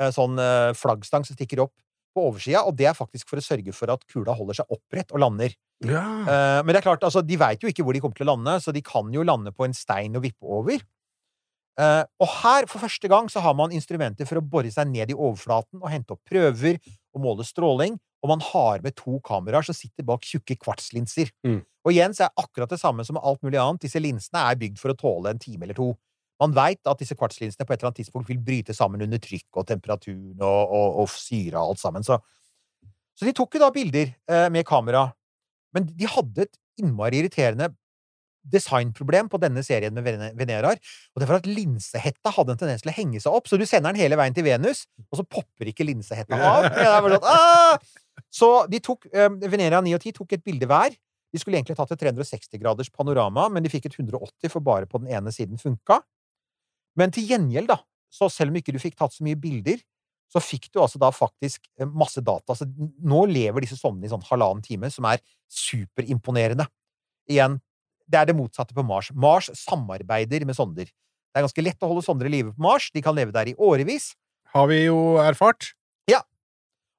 [0.00, 1.74] eh, sånn eh, flaggstang som stikker opp
[2.14, 5.10] på oversida, og det er faktisk for å sørge for at kula holder seg opprett
[5.10, 5.54] og lander.
[5.82, 6.04] Ja.
[6.22, 8.36] Eh, men det er klart, altså, de veit jo ikke hvor de kommer til å
[8.36, 10.82] lande, så de kan jo lande på en stein og vippe over.
[11.74, 15.10] Uh, og her, for første gang, så har man instrumenter for å bore seg ned
[15.10, 19.66] i overflaten og hente opp prøver og måle stråling, og man har med to kameraer
[19.66, 21.32] som sitter bak tjukke kvartslinser.
[21.42, 21.58] Mm.
[21.84, 23.82] Og igjen så er akkurat det samme som med alt mulig annet.
[23.84, 25.90] Disse linsene er bygd for å tåle en time eller to.
[26.42, 29.60] Man veit at disse kvartslinsene på et eller annet tidspunkt vil bryte sammen under trykk
[29.60, 32.06] og temperaturen og, og, og syre og alt sammen.
[32.06, 32.18] Så,
[33.14, 35.06] så de tok jo da bilder eh, med kamera,
[35.74, 37.70] men de hadde et innmari irriterende
[38.44, 40.80] designproblem på denne serien med Vene- Veneraer,
[41.14, 43.64] og det var at linsehetta hadde en tendens til å henge seg opp, så du
[43.64, 46.68] sender den hele veien til Venus, og så popper ikke linsehetta av.
[47.14, 47.78] Sånn, «Ah!»
[48.34, 50.94] Så de tok, eh, Venera 9 og 10 tok et bilde hver.
[51.34, 54.86] De skulle egentlig tatt et 360 graders panorama, men de fikk et 180, for bare
[54.90, 55.98] på den ene siden funka.
[56.98, 57.80] Men til gjengjeld, da,
[58.12, 59.82] så selv om ikke du fikk tatt så mye bilder,
[60.34, 62.56] så fikk du altså da faktisk eh, masse data.
[62.58, 66.66] Så nå lever disse sondene i sånn halvannen time, som er superimponerende.
[67.30, 67.60] Igjen,
[68.10, 69.10] det er det motsatte på Mars.
[69.14, 70.90] Mars samarbeider med sonder.
[70.90, 72.90] Det er ganske lett å holde sonder i live på Mars.
[72.94, 74.12] De kan leve der i årevis.
[74.54, 75.72] Har vi jo erfart.
[76.10, 76.20] Ja.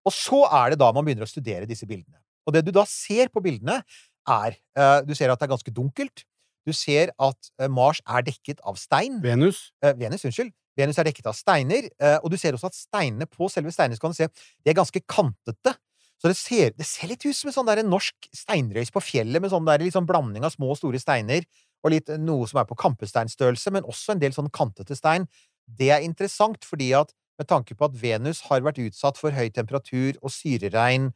[0.07, 2.19] Og så er det da man begynner å studere disse bildene.
[2.45, 3.81] Og det du da ser på bildene,
[4.25, 6.25] er eh, Du ser at det er ganske dunkelt.
[6.65, 9.19] Du ser at eh, Mars er dekket av stein.
[9.23, 9.69] Venus.
[9.83, 10.53] Eh, Venus, unnskyld.
[10.75, 13.99] Venus er dekket av steiner, eh, og du ser også at steinene på selve steinene
[14.01, 15.75] kan du se, de er ganske kantete.
[16.19, 19.43] Så det ser, det ser litt ut som en sånn der norsk steinrøys på fjellet,
[19.43, 21.47] med sånn der sånn blanding av små og store steiner,
[21.85, 25.27] og litt noe som er på kampesteinstørrelse, men også en del sånn kantete stein.
[25.65, 29.49] Det er interessant fordi at med tanke på at Venus har vært utsatt for høy
[29.53, 31.09] temperatur og syreregn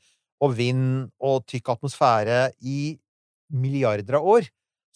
[0.43, 2.97] og vind og tykk atmosfære i
[3.49, 4.49] milliarder av år,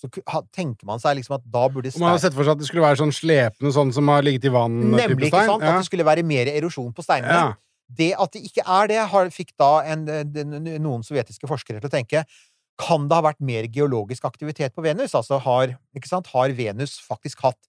[0.04, 2.62] så tenker man seg liksom at da burde Og man har sett for seg at
[2.62, 4.80] det skulle være sånn slepende, sånn som har ligget i vann.
[4.92, 5.54] Nemlig, ikke sant?
[5.56, 5.68] sant?
[5.70, 7.38] At det skulle være mer erosjon på steinene.
[7.40, 7.52] Ja.
[7.94, 10.08] Det at det ikke er det, har, fikk da en,
[10.84, 12.26] noen sovjetiske forskere til å tenke
[12.82, 15.14] kan det ha vært mer geologisk aktivitet på Venus?
[15.16, 15.76] Altså har,
[16.10, 17.60] sant, har Venus faktisk hatt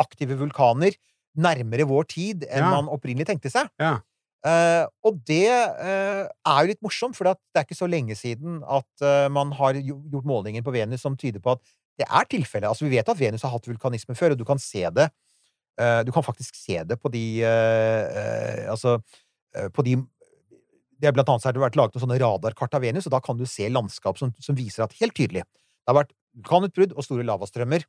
[0.00, 0.96] aktive vulkaner
[1.34, 2.70] nærmere vår tid enn Ja.
[2.72, 3.68] man opprinnelig tenkte seg?
[3.78, 3.98] Ja.
[4.44, 8.58] Uh, og det uh, er jo litt morsomt, for det er ikke så lenge siden
[8.68, 11.62] at uh, man har gjort målinger på Venus som tyder på at
[12.00, 12.68] det er tilfellet.
[12.68, 15.06] Altså, vi vet at Venus har hatt vulkanisme før, og du kan se det
[15.80, 18.98] eh, Du kan faktisk se det på de eh, eh, Altså
[19.70, 20.00] på de
[20.98, 23.12] det er blant annet så har det vært laget noen sånne radarkart av Venus, og
[23.12, 25.42] da kan du se landskap som, som viser at helt tydelig
[25.84, 27.84] det har vært vulkanutbrudd og store lavastrømmer.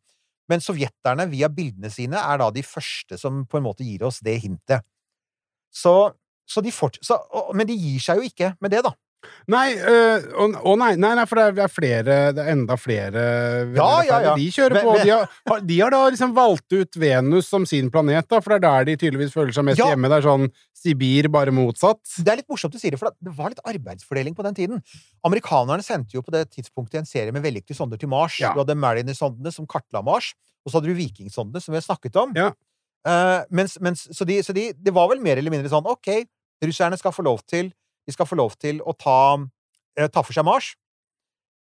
[0.52, 4.20] Men sovjeterne, via bildene sine, er da de første som på en måte gir oss
[4.26, 4.84] det hintet.
[5.74, 5.94] Så,
[6.46, 8.92] så de fortsetter men de gir seg jo ikke med det, da.
[9.52, 13.26] Nei, øh, å å nei, nei, nei, for det er flere Det er enda flere
[13.76, 14.34] Ja, ja, ja.
[14.38, 14.96] De kjører på.
[15.02, 18.62] De, har, de har da liksom valgt ut Venus som sin planet, da, for det
[18.62, 20.10] er der de tydeligvis føler seg mest hjemme.
[20.12, 20.50] Det er sånn
[20.86, 22.02] Sibir, bare motsatt.
[22.20, 24.84] Det er litt morsomt du sier det, for det var litt arbeidsfordeling på den tiden.
[25.26, 28.38] Amerikanerne sendte jo på det tidspunktet en serie med vellykkede sonder til Mars.
[28.42, 30.34] Du hadde Mariner-sondene som kartla Mars,
[30.66, 32.36] og så hadde du Viking-sondene, som vi har snakket om.
[33.06, 36.10] Eh, mens, mens, så de, så de, det var vel mer eller mindre sånn OK,
[36.66, 37.70] russerne skal få lov til
[38.06, 39.20] De skal få lov til å ta,
[39.98, 40.74] eh, ta for seg Mars.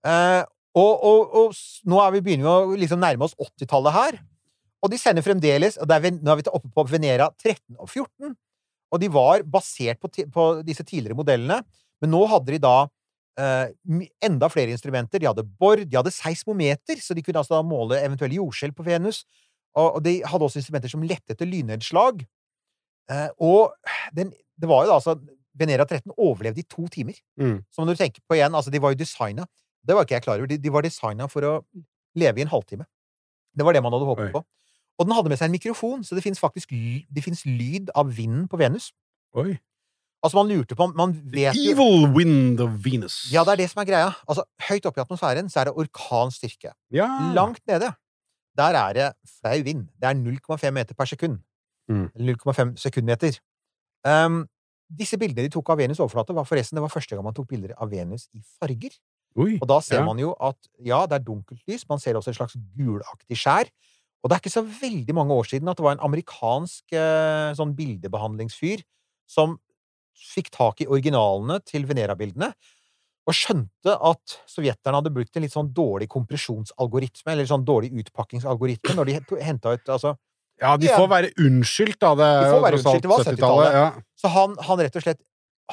[0.06, 0.44] Eh,
[0.76, 4.18] og, og, og nå vi begynner vi å liksom nærme oss 80-tallet her.
[4.84, 8.36] Og de sender fremdeles og er, Nå er vi oppe på Venera 13 og 14.
[8.94, 11.64] Og de var basert på, på disse tidligere modellene.
[12.04, 12.76] Men nå hadde de da
[13.40, 13.72] eh,
[14.28, 15.22] enda flere instrumenter.
[15.22, 19.24] De hadde bor, de hadde seismometer, så de kunne altså måle eventuelle jordskjelv på Venus.
[19.76, 22.22] Og, og de hadde også instrumenter som lette etter lynnedslag.
[23.12, 23.74] Eh, og
[24.16, 25.18] den, det var jo da altså
[25.56, 27.18] Venera 13 overlevde i to timer.
[27.40, 27.62] Mm.
[27.72, 29.46] Så når du tenker på igjen, altså de var jo designa
[29.86, 30.50] Det var ikke jeg klar over.
[30.50, 31.54] De, de var designa for å
[32.18, 32.88] leve i en halvtime.
[33.56, 34.34] Det var det man hadde håpet Oi.
[34.34, 34.42] på.
[34.96, 38.48] Og den hadde med seg en mikrofon, så det fins faktisk det lyd av vinden
[38.48, 38.92] på Venus.
[39.36, 39.58] Oi.
[40.24, 43.28] Altså, man lurte på Man vet jo Evil wind of Venus.
[43.34, 44.14] Ja, det er det som er greia.
[44.26, 46.74] Altså, høyt oppe i atmosfæren så er det orkanstyrke.
[46.96, 47.10] Ja.
[47.36, 47.92] Langt nede,
[48.58, 49.88] der er det flau vind.
[50.02, 51.40] Det er 0,5 meter per sekund.
[51.90, 52.10] Mm.
[52.16, 53.38] 0,5 sekundmeter.
[54.08, 54.48] Um,
[54.90, 57.48] disse bildene de tok av Venus' overflate, var forresten det var første gang man tok
[57.50, 58.94] bilder av Venus i farger.
[59.36, 59.58] Oi.
[59.60, 60.06] Og da ser Ja.
[60.06, 63.68] man jo at ja, det er dunkelt lys, man ser også et slags gulaktig skjær.
[64.24, 67.54] Og det er ikke så veldig mange år siden at det var en amerikansk eh,
[67.54, 68.82] sånn bildebehandlingsfyr
[69.28, 69.60] som
[70.16, 72.54] fikk tak i originalene til Venera-bildene,
[73.28, 78.96] og skjønte at sovjeterne hadde brukt en litt sånn dårlig kompresjonsalgoritme, eller sånn dårlig utpakkingsalgoritme,
[78.96, 80.16] når de henta ut altså
[80.62, 82.14] Ja, de får være unnskyldt, da.
[82.16, 83.04] Det De får være unnskyldt.
[83.04, 83.74] Det var 70-tallet.
[83.76, 83.88] Ja.
[84.22, 85.20] Så han, han rett og slett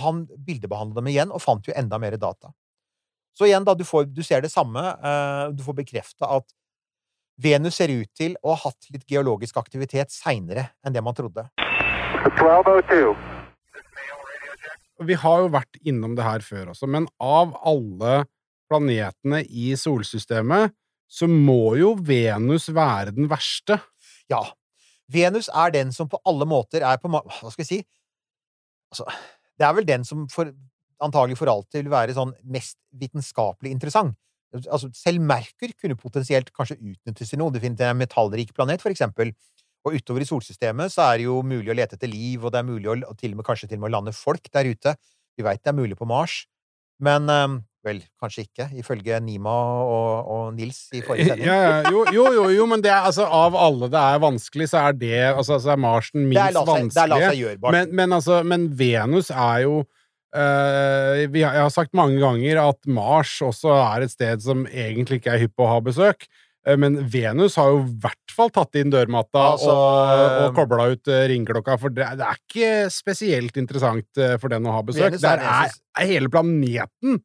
[0.01, 2.49] Han bildebehandlet dem igjen, og fant jo enda mer data.
[3.37, 4.81] Så igjen, da, du, får, du ser det samme.
[4.81, 6.49] eh, du får bekrefta at
[7.43, 11.45] Venus ser ut til å ha hatt litt geologisk aktivitet seinere enn det man trodde.
[12.25, 13.13] 1202.
[15.03, 18.23] Vi har jo vært innom det her før også, men av alle
[18.71, 20.73] planetene i solsystemet,
[21.13, 23.81] så må jo Venus være den verste.
[24.33, 24.41] Ja.
[25.13, 27.81] Venus er den som på alle måter er på Hva skal jeg si?
[28.93, 29.07] Altså,
[29.59, 30.53] det er vel den som for,
[31.03, 34.17] antagelig for alltid vil være sånn mest vitenskapelig interessant.
[34.53, 37.53] Altså, selv Merkur kunne potensielt kanskje utnyttes til noe.
[37.55, 39.33] Det finnes en metallrik planet, for eksempel.
[39.83, 42.61] Og utover i solsystemet så er det jo mulig å lete etter liv, og det
[42.61, 44.95] er mulig å til og med, kanskje til og med å lande folk der ute.
[45.39, 46.43] Vi veit det er mulig på Mars.
[47.03, 51.47] Men ehm, vel, kanskje ikke, ifølge Nima og, og Nils i forrige sending.
[51.49, 54.69] Ja, ja, jo, jo, jo, jo, men det er altså Av alle det er vanskelig,
[54.71, 57.19] så er det altså, så er Mars den Det er minst la det er la
[57.27, 57.79] seg gjørbart.
[57.79, 59.81] Men, men altså, men Venus er jo
[60.37, 64.65] eh, vi har, Jeg har sagt mange ganger at Mars også er et sted som
[64.71, 66.29] egentlig ikke er hypp på å ha besøk.
[66.67, 70.55] Eh, Men Venus har jo i hvert fall tatt inn dørmatta Altså, og, og eh,
[70.61, 74.77] kobla ut eh, ringeklokka, for det, det er ikke spesielt interessant eh, for den å
[74.79, 75.11] ha besøk.
[75.11, 77.21] Venus er Der er, er hele planeten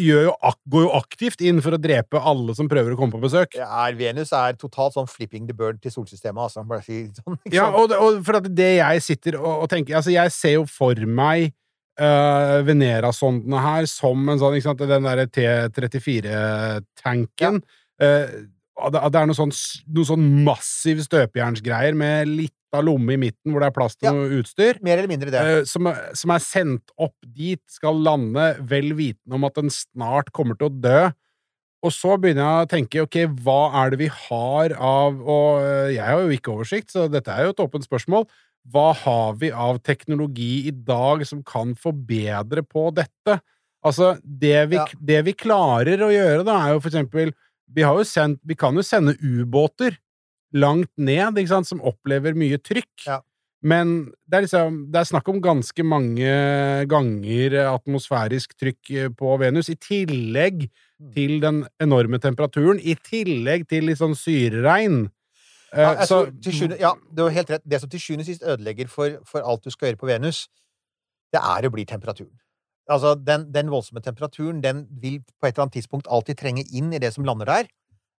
[0.00, 3.20] jo, ak- går jo aktivt inn for å drepe alle som prøver å komme på
[3.22, 3.50] besøk.
[3.58, 6.60] Er, Venus er totalt sånn flipping the bird til solsystemet, altså.
[6.64, 7.38] Sånn.
[7.52, 10.64] Ja, og, og for at det jeg sitter og, og tenker Altså, jeg ser jo
[10.70, 11.38] for meg
[12.00, 17.54] uh, Venera-sondene her som en sånn, ikke sant, den derre T34-tanken.
[17.98, 17.98] Ja.
[17.98, 18.26] Uh,
[18.78, 19.50] det, det er noe sånn,
[19.90, 22.30] noe sånn massiv støpejernsgreier med
[22.68, 24.12] lita lomme i midten hvor det er plass til Ja.
[24.12, 24.78] noe utstyr.
[24.82, 25.40] Mer eller mindre det.
[25.40, 30.30] eh, som, som er sendt opp dit, skal lande vel vitende om at den snart
[30.32, 31.10] kommer til å dø.
[31.84, 35.92] Og så begynner jeg å tenke, ok, hva er det vi har av Og øh,
[35.94, 38.26] jeg har jo ikke oversikt, så dette er jo et åpent spørsmål.
[38.68, 43.38] Hva har vi av teknologi i dag som kan forbedre på dette?
[43.86, 44.84] Altså, det vi, Ja.
[45.00, 47.32] det vi klarer å gjøre, da, er jo for eksempel
[47.72, 49.96] Vi har jo sendt Vi kan jo sende ubåter
[50.52, 53.06] langt ned, ikke sant, som opplever mye trykk.
[53.06, 53.20] Ja.
[53.60, 56.28] Men det er liksom Det er snakk om ganske mange
[56.86, 61.12] ganger atmosfærisk trykk eh, på Venus, i tillegg Mm.
[61.14, 65.12] til den enorme temperaturen, i tillegg til litt sånn syreregn.
[65.72, 67.62] Ja, altså, så- ja, det har helt rett.
[67.68, 70.48] Det som til sjuende og sist ødelegger for, for alt du skal gjøre på Venus,
[71.32, 72.34] det er å bli temperaturen.
[72.90, 76.92] Altså, den, den voldsomme temperaturen, den vil på et eller annet tidspunkt alltid trenge inn
[76.92, 77.64] i det som lander der.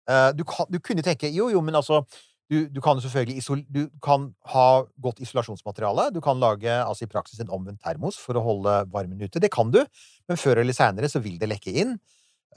[0.08, 2.04] Eh, du, kan, du kunne tenke jo, jo, men altså
[2.50, 6.08] du, du kan selvfølgelig isol, Du kan ha godt isolasjonsmateriale.
[6.16, 9.42] Du kan lage altså i praksis en omvendt termos for å holde varmen ute.
[9.42, 9.84] Det kan du,
[10.28, 12.00] men før eller seinere så vil det lekke inn.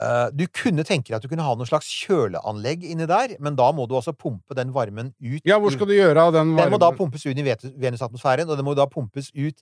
[0.01, 3.57] Eh, Du kunne tenke deg at du kunne ha noe slags kjøleanlegg inni der, men
[3.59, 6.55] da må du altså pumpe den varmen ut Ja, hvor skal du gjøre av den
[6.55, 6.63] varmen?
[6.65, 7.45] Den må da pumpes ut i
[7.85, 9.61] Venusatmosfæren, og den må da pumpes ut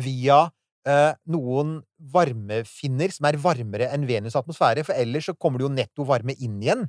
[0.00, 0.46] via
[0.88, 5.74] eh, noen varmefinner som er varmere enn Venus' atmosfære, for ellers så kommer det jo
[5.76, 6.86] netto varme inn igjen.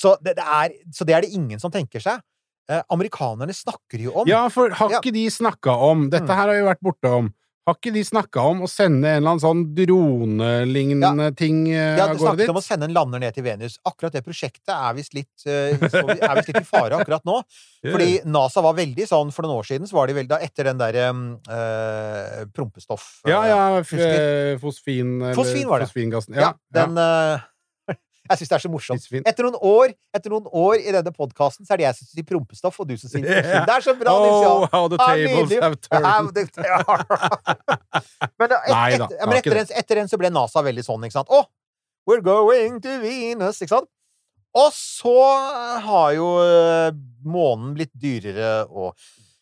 [0.00, 2.22] Så det, det, er, så det er det ingen som tenker seg.
[2.70, 5.00] Eh, amerikanerne snakker jo om Ja, for har Ja.
[5.02, 6.36] ikke de snakka om Dette Mm.
[6.38, 7.28] her har vi vært borte om.
[7.68, 11.74] Har ikke de snakka om å sende en eller annen sånn dronelignende ting av De
[11.76, 11.98] dit?
[12.00, 12.48] Ja, de snakket dit?
[12.54, 13.76] om å sende en lander ned til Venus.
[13.86, 17.36] Akkurat det prosjektet er visst litt, eh, litt i fare akkurat nå.
[17.92, 20.64] Fordi NASA var veldig sånn For noen år siden så var de veldig da Etter
[20.68, 23.20] den der eh, prompestoff...
[23.28, 25.88] Ja, ja, eh, fosfin eller Fosfin var det.
[25.90, 26.34] Fosfingassen.
[26.36, 26.52] Ja, Ja,
[26.86, 27.40] den eh,
[28.30, 29.06] Jeg syns det er så morsomt.
[29.26, 32.26] Etter noen år Etter noen år i denne podkasten så er det jeg som sier
[32.28, 33.64] prompestoff, og du som sier yeah.
[33.66, 36.06] Det er så bra, Nils Oh, how the tables have turned.
[38.38, 41.06] men, et, Nei da, et, men etter, en, etter en så ble NASA veldig sånn,
[41.06, 41.30] ikke sant?
[41.30, 41.42] Å,
[42.08, 43.90] we're going to Venus, ikke sant?
[44.58, 45.16] Og så
[45.84, 46.90] har jo eh,
[47.22, 48.94] månen blitt dyrere, og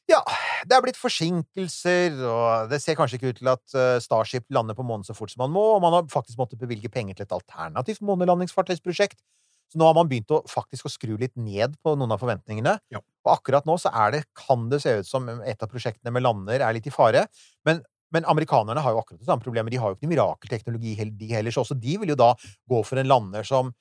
[0.08, 0.18] ja,
[0.64, 4.76] det er blitt forsinkelser, og det ser kanskje ikke ut til at eh, Starship lander
[4.76, 7.26] på månen så fort som man må, og man har faktisk måttet bevilge penger til
[7.26, 9.20] et alternativt månelandingsfartøysprosjekt.
[9.68, 12.78] Så nå har man begynt å faktisk å skru litt ned på noen av forventningene.
[12.94, 13.02] Ja.
[13.26, 16.24] Og akkurat nå så er det, kan det se ut som et av prosjektene med
[16.24, 17.26] lander er litt i fare.
[17.68, 17.82] Men,
[18.14, 19.74] men amerikanerne har jo akkurat det samme problemet.
[19.74, 22.32] De har jo ikke noe mirakelteknologi, de heller, så også de vil jo da
[22.72, 23.74] gå for en lander som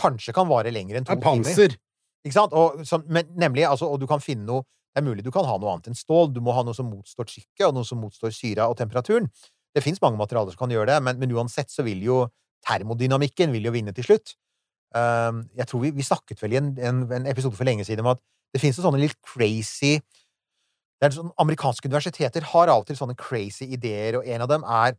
[0.00, 1.44] kanskje kan vare lenger enn to er timer.
[1.44, 1.76] panser.
[2.24, 2.56] Ikke sant?
[2.56, 5.46] Og, som, men, nemlig, altså, og du kan finne noe Det er mulig du kan
[5.48, 6.30] ha noe annet enn stål.
[6.34, 9.26] Du må ha noe som motstår trykket, og noe som motstår syra og temperaturen.
[9.74, 12.20] Det fins mange materialer som kan gjøre det, men, men uansett så vil jo
[12.64, 14.36] termodynamikken vil jo vinne til slutt.
[14.94, 18.04] Um, jeg tror vi, vi snakket vel i en, en, en episode for lenge siden
[18.04, 18.22] om at
[18.54, 19.96] det fins sånne litt crazy
[21.04, 24.94] det er sånn, Amerikanske universiteter har til sånne crazy ideer, og en av dem er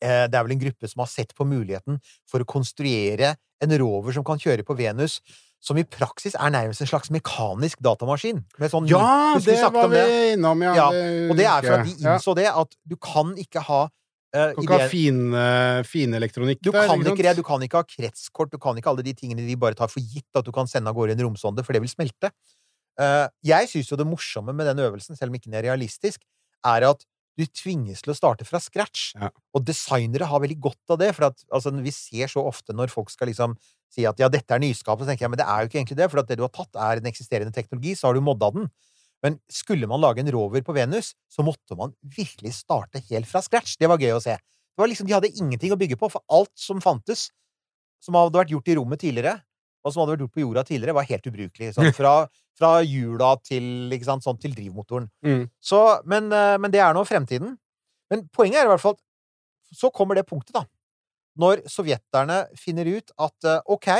[0.00, 1.98] eh, Det er vel en gruppe som har sett på muligheten
[2.30, 5.18] for å konstruere en rover som kan kjøre på Venus,
[5.60, 8.44] som i praksis er nærmest en slags mekanisk datamaskin.
[8.58, 10.32] Med sånn, Ja, det var vi det?
[10.38, 10.74] innom, ja.
[10.76, 10.86] Ja,
[11.30, 13.88] Og det er for at de innså det, at du kan ikke ha
[14.34, 15.82] eh, Du kan ikke ha ideer- fin, eh,
[16.62, 19.14] du der, kan ikke det, du kan ikke ha kretskort, du kan ikke alle de
[19.14, 21.72] tingene vi bare tar for gitt at du kan sende av gårde en romsonde, for
[21.72, 22.30] det vil smelte.
[23.00, 26.20] Eh, jeg syns jo det morsomme med den øvelsen, selv om ikke den er realistisk,
[26.64, 27.04] er at
[27.38, 29.12] du tvinges til å starte fra scratch.
[29.14, 29.30] Ja.
[29.54, 32.90] Og designere har veldig godt av det, for at, altså, vi ser så ofte når
[32.92, 33.54] folk skal liksom
[33.94, 36.00] si at ja, dette er nyskap, så tenker jeg men det er jo ikke egentlig
[36.00, 38.50] det, for at det du har tatt, er en eksisterende teknologi, så har du modda
[38.56, 38.68] den.
[39.24, 43.42] Men skulle man lage en rover på Venus, så måtte man virkelig starte helt fra
[43.42, 43.78] scratch.
[43.80, 44.36] Det var gøy å se.
[44.38, 47.28] Det var liksom, De hadde ingenting å bygge på, for alt som fantes,
[48.04, 49.40] som hadde vært gjort i rommet tidligere,
[49.84, 51.72] og som hadde vært gjort på jorda tidligere, var helt ubrukelig.
[51.76, 52.14] Sånn, fra,
[52.58, 55.08] fra hjula til, sant, sånn, til drivmotoren.
[55.24, 55.44] Mm.
[55.60, 57.54] Så, men, eh, men det er nå fremtiden.
[58.10, 58.98] Men poenget er i hvert fall
[59.74, 60.64] så kommer det punktet, da.
[61.38, 63.90] Når sovjeterne finner ut at eh, ok,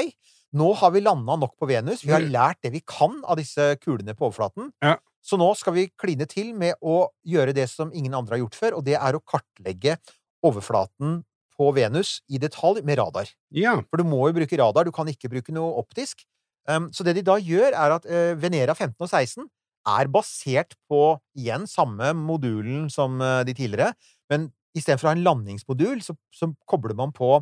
[0.58, 2.30] nå har vi landa nok på Venus, vi har Mm.
[2.32, 4.96] lært det vi kan av disse kulene på overflaten, Ja.
[5.22, 8.56] så nå skal vi kline til med å gjøre det som ingen andre har gjort
[8.56, 9.98] før, og det er å kartlegge
[10.42, 11.20] overflaten
[11.58, 13.30] på Venus i detalj med radar.
[13.54, 13.74] Ja.
[13.90, 16.22] For du må jo bruke radar, du kan ikke bruke noe optisk.
[16.68, 19.46] Um, så det de da gjør, er at uh, Venera 15 og 16
[19.88, 23.94] er basert på igjen samme modulen som uh, de tidligere,
[24.28, 27.38] men istedenfor å ha en landingsmodul, så, så kobler man på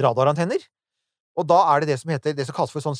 [0.00, 0.60] radarantenner.
[1.38, 2.98] Og da er det det som heter det som kalles for, sånn,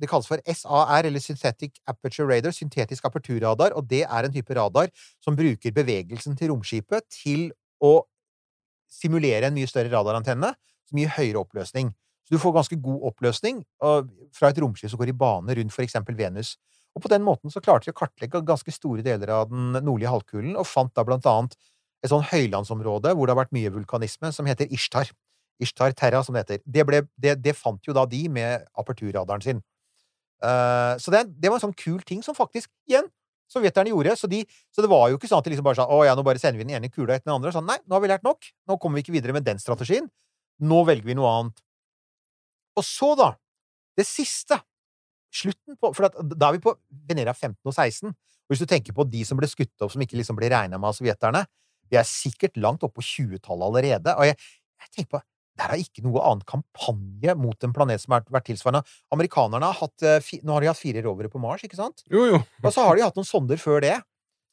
[0.00, 4.56] det kalles for SAR, eller Synthetic Aperture Radar, syntetisk aperturradar, og det er en type
[4.58, 4.90] radar
[5.22, 7.50] som bruker bevegelsen til romskipet til
[7.84, 8.00] å
[8.90, 10.52] simulere en mye større radarantenne,
[10.96, 11.92] mye høyere oppløsning.
[12.26, 13.60] Så du får ganske god oppløsning
[14.34, 16.56] fra et romskip som går i bane rundt eksempel Venus.
[16.96, 20.10] Og på den måten så klarte de å kartlegge ganske store deler av den nordlige
[20.10, 21.54] halvkulen, og fant da blant annet
[22.02, 25.10] et sånn høylandsområde hvor det har vært mye vulkanisme, som heter Ishtar.
[25.62, 26.62] Ishtar Terra, som det heter.
[26.64, 29.62] Det, ble, det, det fant jo da de med aperturradaren sin.
[30.44, 33.08] Uh, så det, det var en sånn kul ting som faktisk, igjen,
[33.52, 34.16] sovjeterne gjorde.
[34.20, 34.42] Så, de,
[34.74, 36.42] så det var jo ikke sånn at de liksom bare sa å ja, nå bare
[36.42, 37.52] sender vi den ene kula etter den andre.
[37.54, 38.48] Sånn, nei, nå har vi lært nok.
[38.68, 40.08] Nå kommer vi ikke videre med den strategien.
[40.64, 41.62] Nå velger vi noe annet.
[42.76, 43.34] Og så, da,
[43.96, 44.60] det siste
[45.36, 46.72] Slutten på For da er vi på
[47.08, 48.08] Venera 15 og 16.
[48.08, 50.78] Og hvis du tenker på de som ble skutt opp, som ikke liksom ble regna
[50.78, 51.42] med av sovjeterne
[51.90, 54.14] Vi er sikkert langt oppe på 20-tallet allerede.
[54.16, 54.38] Og jeg,
[54.80, 55.22] jeg tenker på
[55.56, 58.84] det er ikke noe annen kampanje mot en planet som har vært tilsvarende.
[59.14, 62.04] Amerikanerne har hatt eh, Nå har de hatt fire rovere på Mars, ikke sant?
[62.12, 62.42] Jo, jo.
[62.62, 63.96] Og så har de hatt noen sonder før det.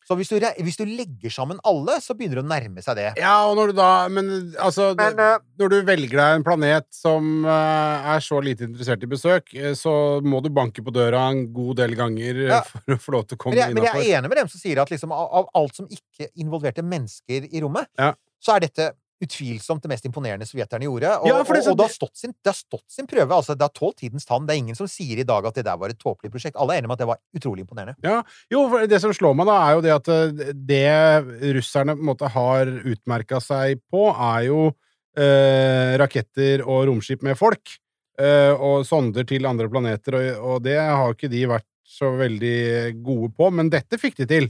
[0.03, 3.05] Så hvis du, hvis du legger sammen alle, så begynner det å nærme seg det.
[3.21, 4.25] Ja, og når du da Men
[4.59, 9.03] altså Men, eh, Når du velger deg en planet som eh, er så lite interessert
[9.03, 12.59] i besøk, så må du banke på døra en god del ganger Ja.
[12.67, 13.79] for å få lov til å komme innafor.
[13.79, 16.27] men jeg er enig med dem som sier at liksom, av, av alt som ikke
[16.35, 18.11] involverte mennesker i rommet, Ja.
[18.43, 21.11] så er dette utvilsomt det mest imponerende sovjeterne gjorde.
[21.21, 23.29] Og, Ja, det og, og det, har stått sin, det har stått sin prøve.
[23.35, 24.47] Altså, det har tålt tidens tann.
[24.47, 26.57] Det er ingen som sier i dag at det der var et tåpelig prosjekt.
[26.59, 27.95] Alle er enige om at det var utrolig imponerende.
[28.05, 28.21] Ja,
[28.53, 32.03] jo, for det som slår meg da, er jo det at eh, det russerne på
[32.03, 34.65] en måte har utmerka seg på, er jo
[35.19, 37.77] eh, raketter og romskip med folk,
[38.19, 42.59] eh, og sonder til andre planeter, og, og det har ikke de vært så veldig
[43.05, 44.47] gode på, men dette fikk de til.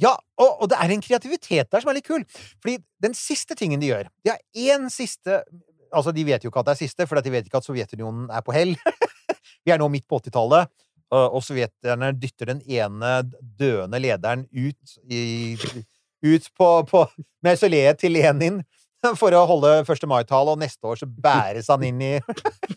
[0.00, 2.24] Ja, og, og det er en kreativitet der som er litt kul.
[2.62, 5.42] Fordi den siste tingen de gjør De har én siste
[5.94, 8.24] Altså, de vet jo ikke at det er siste, for de vet ikke at Sovjetunionen
[8.34, 8.72] er på hell.
[9.64, 10.72] Vi er nå midt på 80-tallet,
[11.14, 13.12] og sovjeterne dytter den ene
[13.60, 15.54] døende lederen ut i
[16.24, 17.04] Ut på, på
[17.44, 18.62] mausoleet til Lenin
[19.12, 20.06] for å holde 1.
[20.08, 22.12] mai-tale, og neste år så bæres han inn i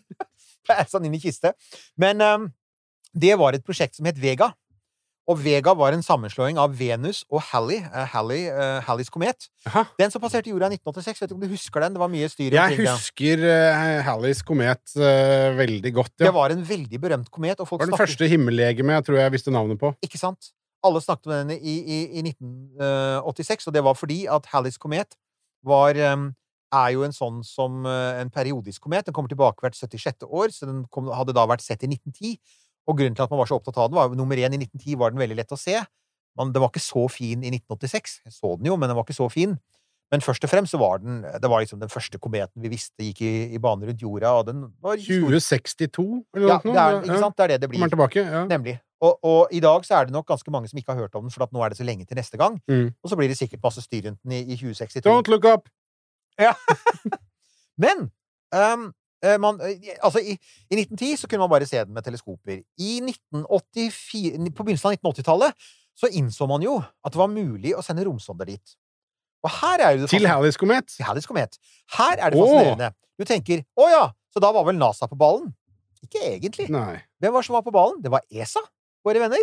[0.68, 1.54] Bæres han inn i kiste.
[1.96, 2.50] Men um,
[3.16, 4.50] det var et prosjekt som het Vega.
[5.28, 9.48] Og Vega var en sammenslåing av Venus og Halley, uh, Halley uh, Halleys komet.
[9.68, 9.84] Aha.
[10.00, 11.20] Den som passerte jorda i 1986.
[11.22, 11.96] Vet du om du husker den?
[11.96, 16.30] Det var mye styr Jeg omkring husker uh, Halleys komet uh, veldig godt, ja.
[16.30, 19.08] Det var en veldig berømt komet, og folk Det var den snakket første himmellegeme jeg
[19.08, 19.92] tror jeg visste navnet på.
[20.04, 20.52] Ikke sant?
[20.86, 25.18] Alle snakket om den i, i, i 1986, og det var fordi at Halleys komet
[25.66, 26.30] var um,
[26.74, 29.06] er jo en sånn som eh, en periodisk komet.
[29.06, 30.26] Den kommer tilbake hvert 76.
[30.28, 32.36] år, så den kom, hadde da vært sett i 1910.
[32.88, 34.60] Og grunnen til at man var så opptatt av den, var jo nummer én i
[34.64, 35.76] 1910 var den veldig lett å se.
[36.38, 38.20] Man, den var ikke så fin i 1986.
[38.24, 39.58] Jeg så den jo, men den var ikke så fin.
[40.08, 43.04] Men først og fremst så var den Det var liksom den første kometen vi visste
[43.04, 46.72] gikk i, i bane rundt jorda, og den var 2062, eller Ja, noe?
[46.72, 47.36] det er, ikke sant?
[47.36, 47.88] Det er det det blir.
[47.92, 48.24] tilbake?
[48.24, 48.44] Ja.
[48.48, 48.78] Nemlig.
[49.04, 51.26] Og, og i dag så er det nok ganske mange som ikke har hørt om
[51.28, 52.56] den, for at nå er det så lenge til neste gang.
[52.70, 52.88] Mm.
[53.04, 55.04] Og så blir det sikkert masse styr rundt den i, i 2062.
[55.04, 55.68] Don't look up!
[56.40, 56.54] Ja.
[57.84, 58.08] Men
[58.54, 58.88] eh,
[59.42, 60.36] man, eh, altså, i,
[60.70, 62.60] I 1910 så kunne man bare se den med teleskoper.
[62.78, 67.82] I 1984, på begynnelsen av 1980-tallet så innså man jo at det var mulig å
[67.82, 68.76] sende romsonder dit.
[69.42, 70.86] Og her er jo det Til Halleys komet?
[70.90, 71.58] til Halleys komet.
[71.96, 72.90] Her er det fascinerende.
[73.18, 75.52] Du tenker 'Å ja, så da var vel NASA på ballen'?
[76.02, 76.68] Ikke egentlig.
[76.70, 77.02] Nei.
[77.20, 78.00] Hvem var som var på ballen?
[78.02, 78.60] Det var ESA,
[79.04, 79.42] våre venner.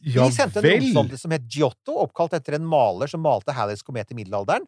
[0.00, 0.80] Ja De sendte en vel!
[0.80, 4.64] romsonde som het Giotto, oppkalt etter en maler som malte Halleys komet i middelalderen.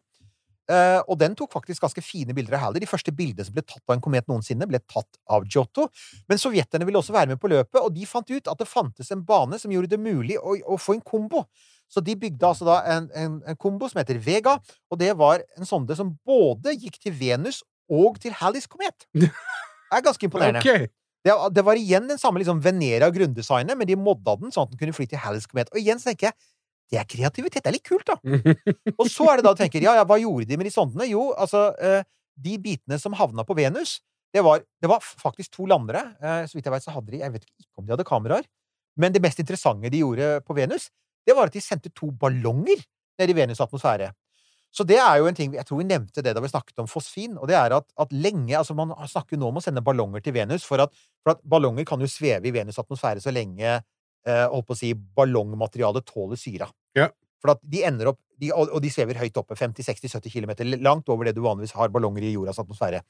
[0.71, 2.83] Eh, og den tok faktisk ganske fine bilder av Halley.
[2.83, 5.89] De første bildene som ble tatt av en komet noensinne, ble tatt av Giotto.
[6.31, 9.11] Men sovjeterne ville også være med på løpet, og de fant ut at det fantes
[9.11, 11.43] en bane som gjorde det mulig å, å få en kombo.
[11.91, 14.55] Så de bygde altså da en, en, en kombo som heter Vega,
[14.89, 17.61] og det var en sonde som både gikk til Venus
[17.91, 19.07] og til Halleys komet.
[19.93, 20.61] Det er ganske imponerende.
[20.63, 20.87] Okay.
[21.23, 24.73] Det, det var igjen den samme liksom Venera grunndesignet, men de modda den sånn at
[24.73, 25.69] den kunne fly til Halleys komet.
[25.69, 26.35] Og igjen så tenker jeg
[26.91, 27.63] det er kreativitet.
[27.63, 28.17] Det er litt kult, da.
[28.99, 31.07] Og så er det da du tenker ja, ja, hva gjorde de med de sondene?
[31.09, 32.01] Jo, altså, eh,
[32.43, 33.99] de bitene som havna på Venus,
[34.33, 36.03] det var, det var faktisk to landere.
[36.21, 38.49] Eh, så vidt jeg vet, så hadde de Jeg vet ikke om de hadde kameraer,
[38.99, 40.89] men det mest interessante de gjorde på Venus,
[41.25, 42.81] det var at de sendte to ballonger
[43.21, 44.11] ned i Venus' atmosfære.
[44.73, 46.89] Så det er jo en ting Jeg tror vi nevnte det da vi snakket om
[46.89, 49.85] fosfin, og det er at, at lenge Altså, man snakker jo nå om å sende
[49.85, 53.33] ballonger til Venus, for at, for at ballonger kan jo sveve i Venus' atmosfære så
[53.33, 53.79] lenge
[54.27, 56.69] eh, holdt på å si, ballongmaterialet tåler syra.
[56.97, 57.09] Ja.
[57.43, 60.53] For at de ender opp de, og, de svever høyt oppe, 50-60-70 km,
[60.83, 63.03] langt over det du vanligvis har ballonger i jordas atmosfære.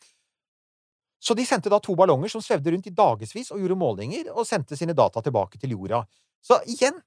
[1.24, 4.47] Så de sendte da to ballonger som svevde rundt i dagevis og gjorde målinger, og
[4.47, 6.01] sendte sine data tilbake til jorda.
[6.43, 6.97] Så igjen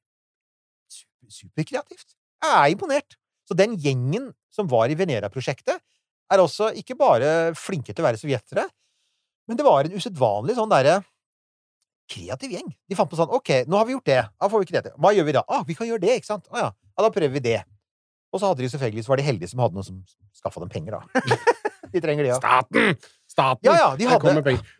[0.88, 2.16] super, superkreativt.
[2.42, 3.18] Jeg er imponert.
[3.46, 5.82] Så den gjengen som var i Venera-prosjektet,
[6.32, 8.64] er også ikke bare flinke til å være sovjetere,
[9.46, 10.96] men det var en usedvanlig sånn derre
[12.10, 12.68] kreativ gjeng.
[12.88, 14.20] De fant på sånn OK, nå har vi gjort det.
[14.28, 14.98] Da får vi ikke det til.
[15.02, 15.42] Hva gjør vi da?
[15.50, 16.46] Ah, vi kan gjøre det, ikke sant?
[16.52, 16.68] Ah, ja.
[16.72, 17.04] ja.
[17.04, 17.60] Da prøver vi det.
[18.34, 20.00] Og så hadde de selvfølgelig, så var de heldige som hadde noen som
[20.36, 21.36] skaffa dem penger, da.
[21.94, 22.40] de trenger det, ja.
[22.40, 22.96] Staten!
[23.30, 23.66] Staten!
[23.66, 24.32] Ja, ja, de hadde,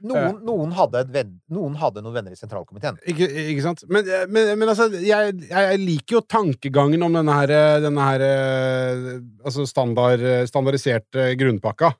[0.07, 2.99] noen, noen, hadde venn, noen hadde noen venner i sentralkomiteen.
[3.13, 3.85] Ikke, ikke sant?
[3.93, 7.55] Men, men, men altså, jeg, jeg liker jo tankegangen om denne her,
[7.85, 9.07] denne her eh,
[9.45, 11.93] altså standard, standardiserte grunnpakka.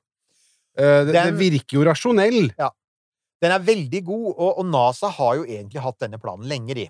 [0.77, 2.51] Det, Den, det virker jo rasjonell.
[3.43, 6.87] Den er veldig god, og, og NASA har jo egentlig hatt denne planen lenger i.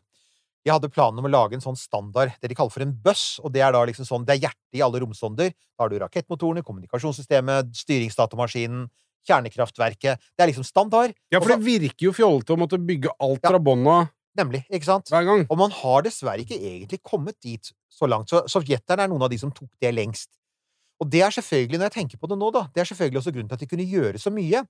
[0.66, 3.38] De hadde planen om å lage en sånn standard, det de kaller for en buss,
[3.44, 5.52] og det er da liksom sånn, det er hjertet i alle romsonder.
[5.78, 8.88] Da har du rakettmotorene, kommunikasjonssystemet, styringsdatamaskinen,
[9.28, 10.20] kjernekraftverket.
[10.36, 11.14] Det er liksom standard.
[11.32, 13.50] Ja, for det virker jo fjollete å måtte bygge alt Ja.
[13.52, 15.08] fra bånn av Nemlig, ikke sant?
[15.10, 15.46] hver gang.
[15.50, 18.30] Og man har dessverre ikke egentlig kommet dit så langt.
[18.30, 20.30] Så sovjeterne er noen av de som tok det lengst.
[21.02, 23.34] Og det er selvfølgelig, når jeg tenker på det nå, da, det er selvfølgelig også
[23.34, 24.62] grunnen til at de kunne gjøre så mye,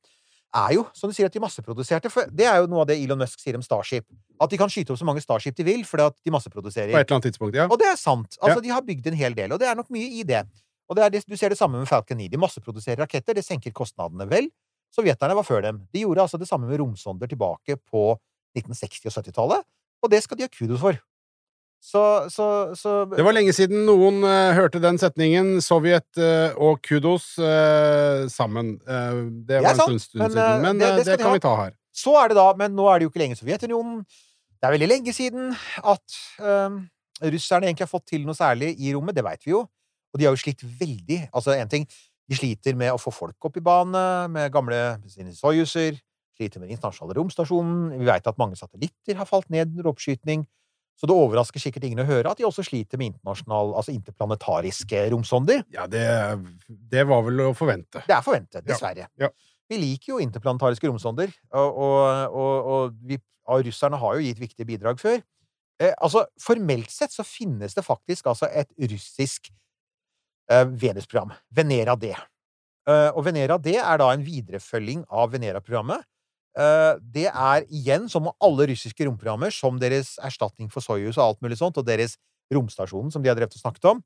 [0.55, 2.09] er jo, som du sier, at de masseproduserte.
[2.11, 4.05] For det er jo noe av det Elon Musk sier om Starship.
[4.41, 6.89] At de kan skyte opp så mange Starship de vil, fordi at de På masseproduserer.
[6.93, 7.67] et eller annet tidspunkt, ja.
[7.67, 8.37] Og det er sant.
[8.41, 10.45] Altså, de har bygd en hel del, og det er nok mye i det.
[10.87, 12.29] Og det er det, du ser det samme med Falcon 9.
[12.31, 14.27] De masseproduserer raketter, det senker kostnadene.
[14.29, 14.47] Vel,
[14.95, 15.81] sovjeterne var før dem.
[15.93, 18.17] De gjorde altså det samme med romsonder tilbake på
[18.57, 19.67] 1960- og 70-tallet,
[20.01, 20.95] og det skal de ha kudos for.
[21.79, 22.01] Så,
[22.33, 25.57] så, så Det var lenge siden noen uh, hørte den setningen.
[25.63, 28.75] Sovjet uh, og kudos uh, sammen.
[29.47, 30.01] Det var en stund,
[30.33, 31.75] siden, men det- det det, kan vi ta her.
[31.97, 34.01] Så er det da, men nå er det jo ikke lenge Sovjetunionen.
[34.57, 35.51] Det er veldig lenge siden
[35.85, 36.75] at øhm,
[37.21, 39.63] russerne egentlig har fått til noe særlig i rommet, det veit vi jo.
[40.13, 41.29] Og de har jo slitt veldig.
[41.33, 41.87] Altså, en ting
[42.29, 44.01] De sliter med å få folk opp i bane,
[44.33, 44.97] med gamle
[45.31, 45.95] Soyuzer.
[46.35, 47.93] Sliter med den internasjonale romstasjonen.
[48.01, 50.43] Vi veit at mange satellitter har falt ned under oppskyting.
[50.97, 55.03] Så det overrasker sikkert ingen å høre at de også sliter med internasjonal, altså interplanetariske
[55.13, 55.61] romsonder.
[55.73, 56.01] Ja, det,
[56.89, 58.01] det var vel å forvente.
[58.07, 58.67] Det er forventet, Ja.
[58.71, 59.05] dessverre.
[59.21, 59.29] Ja.
[59.69, 63.19] Vi liker jo interplanetariske romsonder, og, og, og, og, vi,
[63.67, 65.21] russerne har jo gitt viktige bidrag før.
[65.77, 69.51] Eh, altså, formelt sett så finnes det faktisk altså et russisk
[70.49, 71.35] eh, Venus-program.
[71.53, 72.15] Venera D.
[72.87, 76.07] Eh, og Venera D er da en viderefølging av Venera-programmet.
[76.57, 81.41] Eh, det er igjen, som alle russiske romprogrammer, som deres erstatning for Soyuz og alt
[81.45, 82.17] mulig sånt, og deres
[82.53, 84.01] romstasjonen, som de har drevet og snakket om.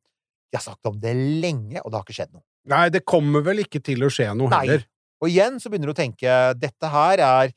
[0.52, 2.44] De har snakket om det lenge, og det har ikke skjedd noe.
[2.72, 4.64] Nei, det kommer vel ikke til å skje noe Nei.
[4.66, 4.84] heller.
[5.22, 7.54] Og igjen så begynner du å tenke dette her er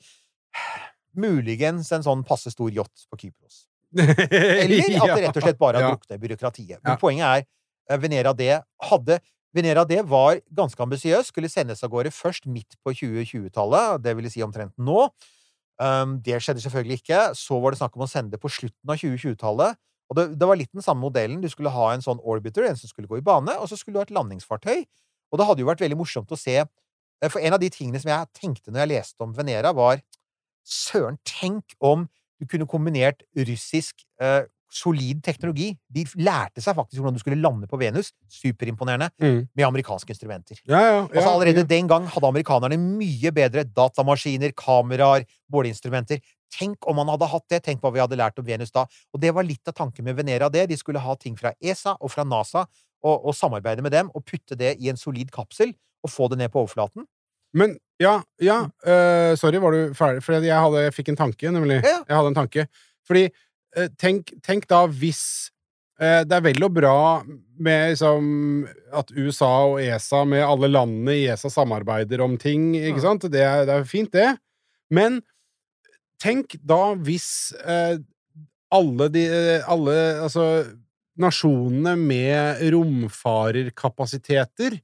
[1.18, 3.64] muligens en sånn passe stor yacht på Kypros.
[3.98, 6.80] Eller at det rett og slett bare har druknet byråkratiet.
[6.82, 6.98] Men Ja.
[7.00, 7.44] poenget er
[7.90, 8.48] eh, Venera D
[8.90, 9.20] hadde
[9.54, 14.30] Venera D var ganske ambisiøs, skulle sendes av gårde først midt på 2020-tallet, det vil
[14.32, 15.06] si omtrent nå.
[15.78, 17.20] Um, det skjedde selvfølgelig ikke.
[17.38, 19.78] Så var det snakk om å sende det på slutten av 2020-tallet.
[20.10, 21.40] Og det, det var litt den samme modellen.
[21.42, 23.96] Du skulle ha en sånn orbiter, en som skulle gå i bane, og så skulle
[23.96, 24.84] du ha et landingsfartøy.
[25.32, 27.98] Og det hadde jo vært veldig morsomt å se eh, For en av de tingene
[28.02, 30.02] som jeg tenkte når jeg leste om Venera, var
[30.64, 32.06] Søren, tenk om
[32.40, 37.68] du kunne kombinert russisk eh, solid teknologi De lærte seg faktisk hvordan du skulle lande
[37.70, 39.46] på Venus, superimponerende, Mm.
[39.54, 40.58] med amerikanske instrumenter.
[40.66, 46.20] Ja, ja, ja, Altså Allerede den gang hadde amerikanerne mye bedre datamaskiner, kameraer, måleinstrumenter.
[46.54, 47.62] Tenk om man hadde hatt det!
[47.66, 48.86] Tenk hva vi hadde lært om Venus da.
[49.14, 50.68] Og det var litt av tanken med Venera det.
[50.70, 52.66] De skulle ha ting fra ESA og fra NASA,
[53.04, 56.38] og, og samarbeide med dem, og putte det i en solid kapsel, og få det
[56.38, 57.06] ned på overflaten.
[57.54, 60.22] Men ja, ja uh, Sorry, var du ferdig?
[60.24, 61.80] For jeg, hadde, jeg fikk en tanke, nemlig.
[61.84, 62.00] Ja.
[62.08, 62.66] Jeg hadde en tanke.
[63.06, 63.28] Fordi
[64.00, 65.50] tenk, tenk da hvis
[66.00, 66.98] eh, Det er vel og bra
[67.58, 68.24] med liksom
[68.94, 73.06] at USA og ESA, med alle landene i ESA, samarbeider om ting, ikke ja.
[73.08, 73.22] sant?
[73.30, 74.36] Det er, det er fint, det.
[74.94, 75.20] Men
[76.22, 77.98] tenk da hvis eh,
[78.74, 79.24] alle de
[79.70, 79.94] Alle
[80.24, 80.64] Altså
[81.20, 84.80] nasjonene med romfarerkapasiteter Eh,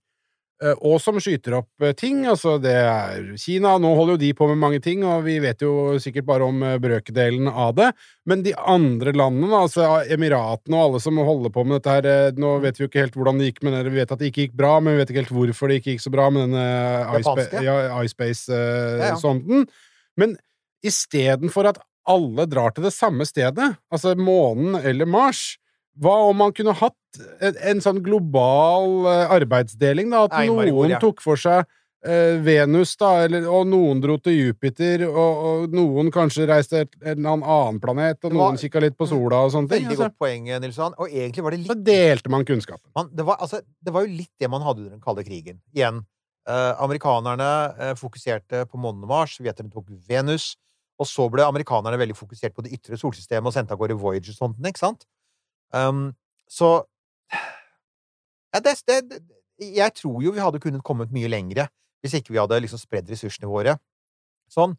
[0.60, 2.20] og som skyter opp eh, ting.
[2.28, 3.76] Altså, det er Kina.
[3.80, 6.60] Nå holder jo de på med mange ting, og vi vet jo sikkert bare om
[6.66, 7.88] eh, brøkdelen av det.
[8.28, 12.40] Men de andre landene, altså Emiratene og alle som holder på med dette her eh,
[12.40, 13.84] Nå vet vi jo ikke helt hvordan det gikk med det.
[13.88, 15.94] Vi vet at det ikke gikk bra, men vi vet ikke helt hvorfor det ikke
[15.94, 16.66] gikk så bra med denne
[17.20, 17.64] Japanske?
[17.64, 19.64] ja, iSpace-sonden.
[20.20, 20.36] Men
[20.84, 21.80] istedenfor at
[22.10, 25.54] alle drar til det samme stedet, altså månen eller Mars
[26.00, 30.24] hva om man kunne hatt en, en sånn global eh, arbeidsdeling, da?
[30.28, 30.98] At Nei, noen noen ja.
[31.02, 31.64] tok for seg
[32.06, 37.10] eh, Venus, da, eller, og noen dro til Jupiter, og, og noen kanskje reiste til
[37.12, 39.84] en annen planet, og var- noen kikka litt på sola og sånne ting.
[39.84, 40.06] Veldig Altså.
[40.08, 40.96] godt poeng, Nilsson.
[40.98, 42.86] Og egentlig var det Så delte man kunnskapen.
[42.96, 45.60] man, det, var, altså, det var jo litt det man hadde under den kalde krigen.
[45.76, 46.00] Igjen.
[46.48, 50.54] Eh, amerikanerne eh, fokuserte på månen og Mars, sovjeterne tok Venus.
[51.00, 54.68] Og så ble amerikanerne veldig fokusert på det ytre solsystemet og sendte av gårde Voyager-sondene,
[54.72, 55.04] ikke sant?
[55.72, 56.14] Um,
[56.50, 56.82] så
[58.54, 59.20] ja, det, det, det,
[59.76, 61.68] Jeg tror jo vi hadde kunnet kommet mye lengre
[62.00, 63.74] hvis ikke vi hadde liksom spredd ressursene våre
[64.50, 64.72] sånn.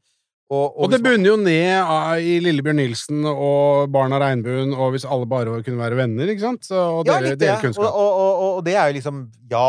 [0.52, 5.06] Og, Og det hvis bunner jo ned i Lillebjørn Nilsen og Barna Regnbuen, og hvis
[5.08, 6.66] alle bare kunne være venner, ikke sant?
[6.68, 7.86] Så, og Ja, dele Og, kunnskap.
[7.86, 9.22] og, og, og- og det er jo liksom
[9.54, 9.68] Ja,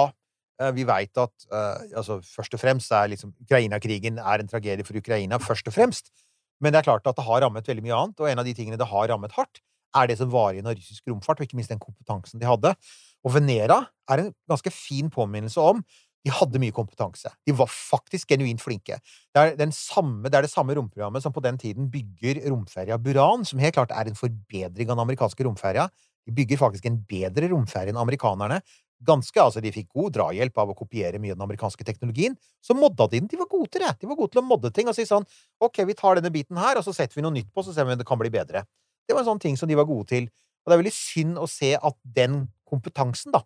[0.59, 4.83] eh, vi veit at uh, altså, først og fremst er liksom Ukraina-krigen er en tragedie
[4.89, 6.11] for Ukraina, først og fremst.
[6.59, 8.55] Men det er klart at det har rammet veldig mye annet, og en av de
[8.57, 9.61] tingene det har rammet hardt,
[9.97, 12.75] er det som var igjen av russisk romfart, og ikke minst den kompetansen de hadde.
[13.23, 15.83] Og Venera er en ganske fin påminnelse om
[16.23, 17.31] de hadde mye kompetanse.
[17.47, 18.99] De var faktisk genuint flinke.
[19.35, 23.47] Det er, samme, det er det samme romprogrammet som på den tiden bygger romferja Buran,
[23.49, 25.89] som helt klart er en forbedring av den amerikanske romferja.
[26.23, 28.61] De bygger faktisk en bedre romferje enn amerikanerne.
[29.03, 32.37] Ganske, altså De fikk god drahjelp av å kopiere mye av den amerikanske teknologien.
[32.63, 33.31] Så modda de den.
[33.33, 33.97] De var gode til det.
[33.99, 35.27] De var gode til å modde ting og si sånn
[35.59, 37.89] Ok, vi tar denne biten her, og så setter vi noe nytt på, så ser
[37.89, 38.63] vi om det kan bli bedre.
[39.07, 40.29] Det var en sånn ting som de var gode til.
[40.63, 43.43] Og det er veldig synd å se at den kompetansen da,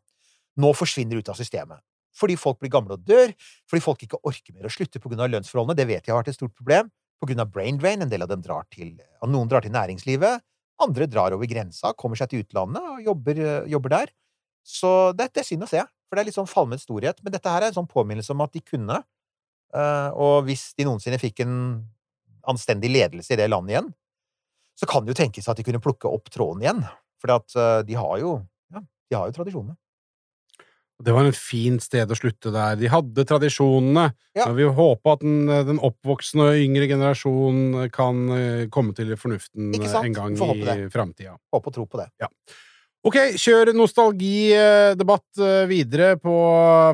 [0.61, 1.80] nå forsvinner ut av systemet.
[2.16, 3.32] Fordi folk blir gamle og dør,
[3.68, 5.26] fordi folk ikke orker mer å slutte pga.
[5.28, 5.76] lønnsforholdene.
[5.76, 6.90] Det vet jeg har vært et stort problem.
[7.20, 7.44] Pga.
[7.44, 8.02] brain drain.
[8.02, 8.96] En del av dem drar til
[9.26, 10.44] Noen drar til næringslivet.
[10.80, 13.38] Andre drar over grensa, kommer seg til utlandet og jobber,
[13.68, 14.11] jobber der.
[14.66, 17.22] Så det, det er synd å se, for det er litt sånn falmet storhet.
[17.24, 18.98] Men dette her er en sånn påminnelse om at de kunne.
[19.72, 21.57] Eh, og hvis de noensinne fikk en
[22.46, 23.88] anstendig ledelse i det landet igjen,
[24.77, 26.85] så kan det jo tenkes at de kunne plukke opp tråden igjen.
[27.22, 28.39] For eh, de har jo
[28.72, 29.77] ja, de har jo tradisjonene.
[31.05, 32.77] Det var en fin sted å slutte der.
[32.81, 34.07] De hadde tradisjonene.
[34.37, 34.47] Ja.
[34.47, 39.74] Men vi håper at den, den oppvoksende og yngre generasjonen kan eh, komme til fornuften
[39.77, 41.37] en gang i framtida.
[41.53, 42.09] Håpe og tro på det.
[43.07, 46.32] Ok, kjør nostalgidebatt eh, videre på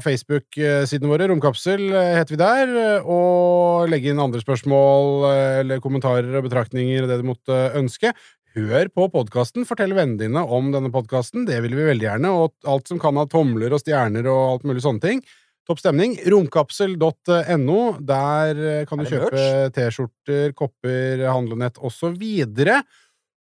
[0.04, 1.24] Facebook-sidene våre.
[1.30, 2.72] Romkapsel eh, heter vi der.
[3.00, 8.12] Og legge inn andre spørsmål eh, eller kommentarer og betraktninger det du måtte ønske.
[8.52, 12.68] hør på podkasten, fortell vennene dine om denne podkasten, det vil vi veldig gjerne, og
[12.68, 15.24] alt som kan ha tomler og stjerner og alt mulig sånne ting.
[15.64, 16.18] Topp stemning.
[16.28, 17.80] Romkapsel.no.
[18.04, 22.12] Der kan du kjøpe T-skjorter, kopper, handlenett osv.
[22.12, 22.82] Og så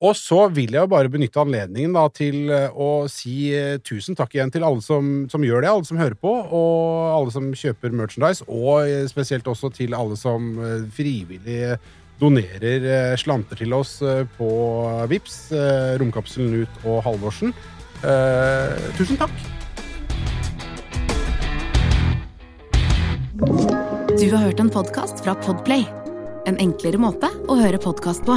[0.01, 4.51] vil jeg jo bare benytte anledningen da til eh, å si eh, tusen takk igjen
[4.51, 8.47] til alle som, som gjør det, alle som hører på, og alle som kjøper merchandise,
[8.49, 10.57] og eh, spesielt også til alle som
[10.97, 11.77] frivillig
[12.21, 13.95] donerer slanter til oss
[14.37, 14.49] på
[15.09, 15.39] Vips,
[16.01, 17.55] Romkapselen ut og Halvorsen.
[18.05, 19.33] Eh, tusen takk!
[24.21, 25.85] Du har hørt en podkast fra Podplay.
[26.49, 28.37] En enklere måte å høre podkast på.